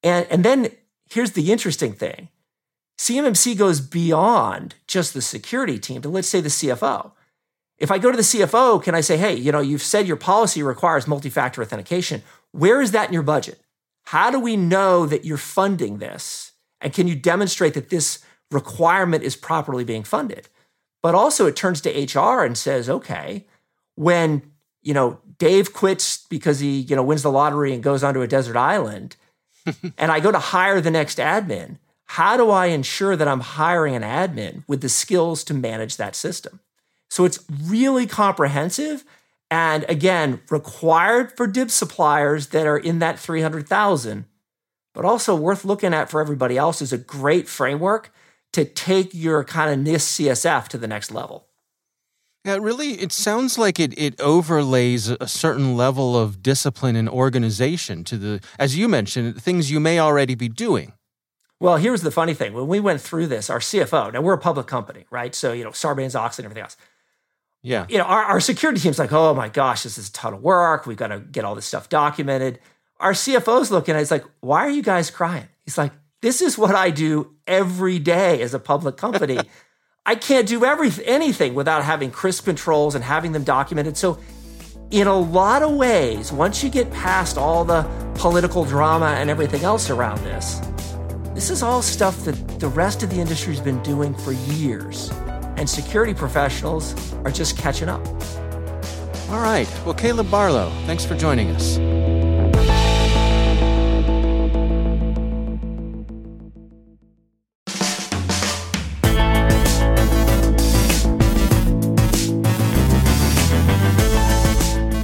And 0.03 0.25
and 0.29 0.43
then 0.43 0.69
here's 1.09 1.31
the 1.31 1.51
interesting 1.51 1.93
thing. 1.93 2.29
CMMC 2.97 3.57
goes 3.57 3.81
beyond 3.81 4.75
just 4.87 5.13
the 5.13 5.21
security 5.21 5.77
team 5.79 6.01
to 6.01 6.09
let's 6.09 6.27
say 6.27 6.41
the 6.41 6.49
CFO. 6.49 7.11
If 7.77 7.91
I 7.91 7.97
go 7.97 8.09
to 8.09 8.17
the 8.17 8.23
CFO, 8.23 8.81
can 8.81 8.95
I 8.95 9.01
say, 9.01 9.17
hey, 9.17 9.35
you 9.35 9.51
know, 9.51 9.59
you've 9.59 9.81
said 9.81 10.07
your 10.07 10.15
policy 10.15 10.63
requires 10.63 11.07
multi-factor 11.07 11.61
authentication. 11.61 12.23
Where 12.51 12.81
is 12.81 12.91
that 12.91 13.09
in 13.09 13.13
your 13.13 13.21
budget? 13.21 13.59
How 14.07 14.29
do 14.29 14.39
we 14.39 14.55
know 14.55 15.05
that 15.05 15.25
you're 15.25 15.37
funding 15.37 15.97
this? 15.97 16.51
And 16.81 16.93
can 16.93 17.07
you 17.07 17.15
demonstrate 17.15 17.73
that 17.73 17.89
this 17.89 18.19
requirement 18.51 19.23
is 19.23 19.35
properly 19.35 19.83
being 19.83 20.03
funded? 20.03 20.47
But 21.01 21.15
also 21.15 21.45
it 21.45 21.55
turns 21.55 21.81
to 21.81 21.89
HR 21.89 22.43
and 22.43 22.57
says, 22.57 22.89
okay, 22.89 23.45
when, 23.95 24.41
you 24.81 24.93
know, 24.93 25.19
Dave 25.37 25.73
quits 25.73 26.25
because 26.29 26.59
he, 26.59 26.79
you 26.79 26.95
know, 26.95 27.03
wins 27.03 27.23
the 27.23 27.31
lottery 27.31 27.73
and 27.73 27.83
goes 27.83 28.03
onto 28.03 28.21
a 28.21 28.27
desert 28.27 28.55
island, 28.55 29.15
and 29.97 30.11
I 30.11 30.19
go 30.19 30.31
to 30.31 30.39
hire 30.39 30.81
the 30.81 30.91
next 30.91 31.17
admin, 31.17 31.77
how 32.05 32.37
do 32.37 32.51
I 32.51 32.67
ensure 32.67 33.15
that 33.15 33.27
I'm 33.27 33.39
hiring 33.39 33.95
an 33.95 34.03
admin 34.03 34.63
with 34.67 34.81
the 34.81 34.89
skills 34.89 35.43
to 35.45 35.53
manage 35.53 35.97
that 35.97 36.15
system? 36.15 36.59
So 37.09 37.25
it's 37.25 37.39
really 37.63 38.05
comprehensive 38.05 39.03
and 39.51 39.85
again, 39.87 40.41
required 40.49 41.35
for 41.35 41.47
DIB 41.47 41.69
suppliers 41.69 42.47
that 42.47 42.65
are 42.65 42.77
in 42.77 42.99
that 42.99 43.19
300,000, 43.19 44.25
but 44.93 45.05
also 45.05 45.35
worth 45.35 45.65
looking 45.65 45.93
at 45.93 46.09
for 46.09 46.19
everybody 46.19 46.57
else 46.57 46.81
is 46.81 46.91
a 46.91 46.97
great 46.97 47.47
framework 47.47 48.11
to 48.53 48.65
take 48.65 49.13
your 49.13 49.43
kind 49.43 49.71
of 49.71 49.85
NIST 49.85 50.27
CSF 50.27 50.67
to 50.69 50.77
the 50.77 50.87
next 50.87 51.11
level. 51.11 51.47
Yeah, 52.43 52.57
really, 52.61 52.91
it 52.93 53.11
sounds 53.11 53.57
like 53.57 53.79
it, 53.79 53.97
it 53.97 54.19
overlays 54.21 55.09
a 55.09 55.27
certain 55.27 55.75
level 55.75 56.17
of 56.17 56.43
discipline 56.43 56.95
and 56.95 57.09
organization 57.09 58.03
to 58.05 58.17
the, 58.17 58.39
as 58.59 58.77
you 58.77 58.87
mentioned, 58.87 59.41
things 59.41 59.71
you 59.71 59.79
may 59.79 59.99
already 59.99 60.35
be 60.35 60.47
doing. 60.47 60.93
Well, 61.59 61.77
here's 61.77 62.01
the 62.01 62.11
funny 62.11 62.33
thing. 62.33 62.53
When 62.53 62.67
we 62.67 62.79
went 62.79 63.01
through 63.01 63.27
this, 63.27 63.49
our 63.49 63.59
CFO, 63.59 64.13
now 64.13 64.21
we're 64.21 64.33
a 64.33 64.37
public 64.37 64.67
company, 64.67 65.05
right? 65.09 65.33
So, 65.33 65.53
you 65.53 65.63
know, 65.63 65.71
Sarbanes 65.71 66.13
Oxley 66.13 66.43
and 66.43 66.51
everything 66.51 66.63
else 66.63 66.77
Yeah. 67.65 67.87
You 67.89 67.97
know, 67.97 68.03
our, 68.03 68.23
our 68.23 68.39
security 68.39 68.79
team's 68.79 68.99
like, 68.99 69.11
oh 69.11 69.33
my 69.33 69.49
gosh, 69.49 69.81
this 69.81 69.97
is 69.97 70.09
a 70.09 70.11
ton 70.13 70.35
of 70.35 70.43
work. 70.43 70.85
We've 70.85 70.95
got 70.95 71.07
to 71.07 71.19
get 71.19 71.45
all 71.45 71.55
this 71.55 71.65
stuff 71.65 71.89
documented. 71.89 72.59
Our 72.99 73.13
CFO's 73.13 73.71
looking 73.71 73.95
at 73.95 73.97
it, 73.97 74.01
he's 74.01 74.11
like, 74.11 74.23
why 74.39 74.59
are 74.59 74.69
you 74.69 74.83
guys 74.83 75.09
crying? 75.09 75.47
He's 75.63 75.75
like, 75.75 75.91
this 76.21 76.43
is 76.43 76.59
what 76.59 76.75
I 76.75 76.91
do 76.91 77.33
every 77.47 77.97
day 77.97 78.43
as 78.43 78.53
a 78.53 78.59
public 78.59 78.97
company. 78.97 79.39
I 80.05 80.13
can't 80.13 80.47
do 80.47 80.63
everything, 80.63 81.05
anything 81.07 81.55
without 81.55 81.83
having 81.83 82.11
crisp 82.11 82.45
controls 82.45 82.93
and 82.93 83.03
having 83.03 83.31
them 83.31 83.43
documented. 83.43 83.97
So, 83.97 84.19
in 84.91 85.07
a 85.07 85.17
lot 85.17 85.63
of 85.63 85.73
ways, 85.73 86.31
once 86.31 86.63
you 86.63 86.69
get 86.69 86.91
past 86.91 87.35
all 87.35 87.65
the 87.65 87.81
political 88.13 88.63
drama 88.63 89.07
and 89.07 89.31
everything 89.31 89.63
else 89.63 89.89
around 89.89 90.23
this, 90.23 90.61
this 91.33 91.49
is 91.49 91.63
all 91.63 91.81
stuff 91.81 92.23
that 92.25 92.59
the 92.59 92.67
rest 92.67 93.01
of 93.01 93.09
the 93.09 93.19
industry 93.19 93.55
has 93.55 93.63
been 93.63 93.81
doing 93.81 94.13
for 94.13 94.33
years 94.33 95.09
and 95.57 95.69
security 95.69 96.13
professionals 96.13 97.13
are 97.25 97.31
just 97.31 97.57
catching 97.57 97.89
up. 97.89 98.05
All 99.29 99.41
right. 99.41 99.67
Well, 99.85 99.95
Caleb 99.95 100.29
Barlow, 100.29 100.69
thanks 100.85 101.03
for 101.03 101.15
joining 101.15 101.49
us. 101.51 101.77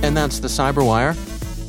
And 0.04 0.18
that's 0.18 0.40
the 0.40 0.50
Cyberwire. 0.50 1.16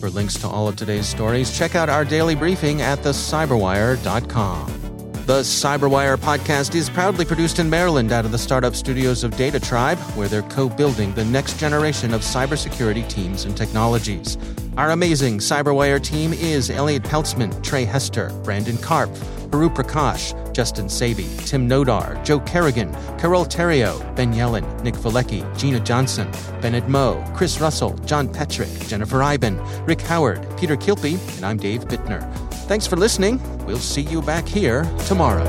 For 0.00 0.10
links 0.10 0.34
to 0.38 0.48
all 0.48 0.66
of 0.66 0.74
today's 0.74 1.06
stories, 1.06 1.56
check 1.56 1.76
out 1.76 1.88
our 1.88 2.04
daily 2.04 2.34
briefing 2.34 2.82
at 2.82 2.98
thecyberwire.com. 2.98 4.81
The 5.24 5.42
Cyberwire 5.42 6.16
podcast 6.16 6.74
is 6.74 6.90
proudly 6.90 7.24
produced 7.24 7.60
in 7.60 7.70
Maryland 7.70 8.10
out 8.10 8.24
of 8.24 8.32
the 8.32 8.38
startup 8.38 8.74
studios 8.74 9.22
of 9.22 9.36
Data 9.36 9.60
Tribe, 9.60 9.98
where 10.16 10.26
they're 10.26 10.42
co 10.42 10.68
building 10.68 11.14
the 11.14 11.24
next 11.24 11.60
generation 11.60 12.12
of 12.12 12.22
cybersecurity 12.22 13.08
teams 13.08 13.44
and 13.44 13.56
technologies. 13.56 14.36
Our 14.76 14.90
amazing 14.90 15.38
Cyberwire 15.38 16.02
team 16.02 16.32
is 16.32 16.70
Elliot 16.70 17.04
Peltzman, 17.04 17.62
Trey 17.62 17.84
Hester, 17.84 18.30
Brandon 18.42 18.74
Karpf, 18.78 19.16
Puru 19.50 19.72
Prakash, 19.72 20.34
Justin 20.52 20.86
Sabie, 20.86 21.46
Tim 21.46 21.68
Nodar, 21.68 22.22
Joe 22.24 22.40
Carrigan, 22.40 22.92
Carole 23.16 23.44
Theriault, 23.44 24.16
Ben 24.16 24.32
Yelin, 24.32 24.82
Nick 24.82 24.94
Veliky, 24.94 25.46
Gina 25.56 25.78
Johnson, 25.78 26.28
Bennett 26.60 26.88
Moe, 26.88 27.24
Chris 27.32 27.60
Russell, 27.60 27.96
John 28.06 28.26
Petrik, 28.26 28.88
Jennifer 28.88 29.22
Eiben, 29.22 29.56
Rick 29.86 30.00
Howard, 30.00 30.44
Peter 30.58 30.76
Kilpe, 30.76 31.14
and 31.36 31.46
I'm 31.46 31.58
Dave 31.58 31.82
Bittner. 31.84 32.51
Thanks 32.72 32.86
for 32.86 32.96
listening. 32.96 33.38
We'll 33.66 33.76
see 33.76 34.00
you 34.00 34.22
back 34.22 34.48
here 34.48 34.84
tomorrow. 35.06 35.44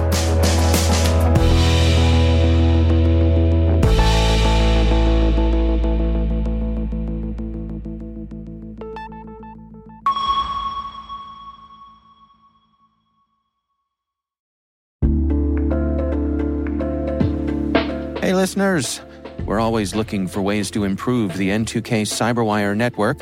Hey, 18.19 18.33
listeners. 18.33 18.99
We're 19.45 19.61
always 19.61 19.95
looking 19.95 20.27
for 20.27 20.41
ways 20.41 20.69
to 20.71 20.83
improve 20.83 21.37
the 21.37 21.51
N2K 21.51 22.01
Cyberwire 22.01 22.75
network 22.75 23.21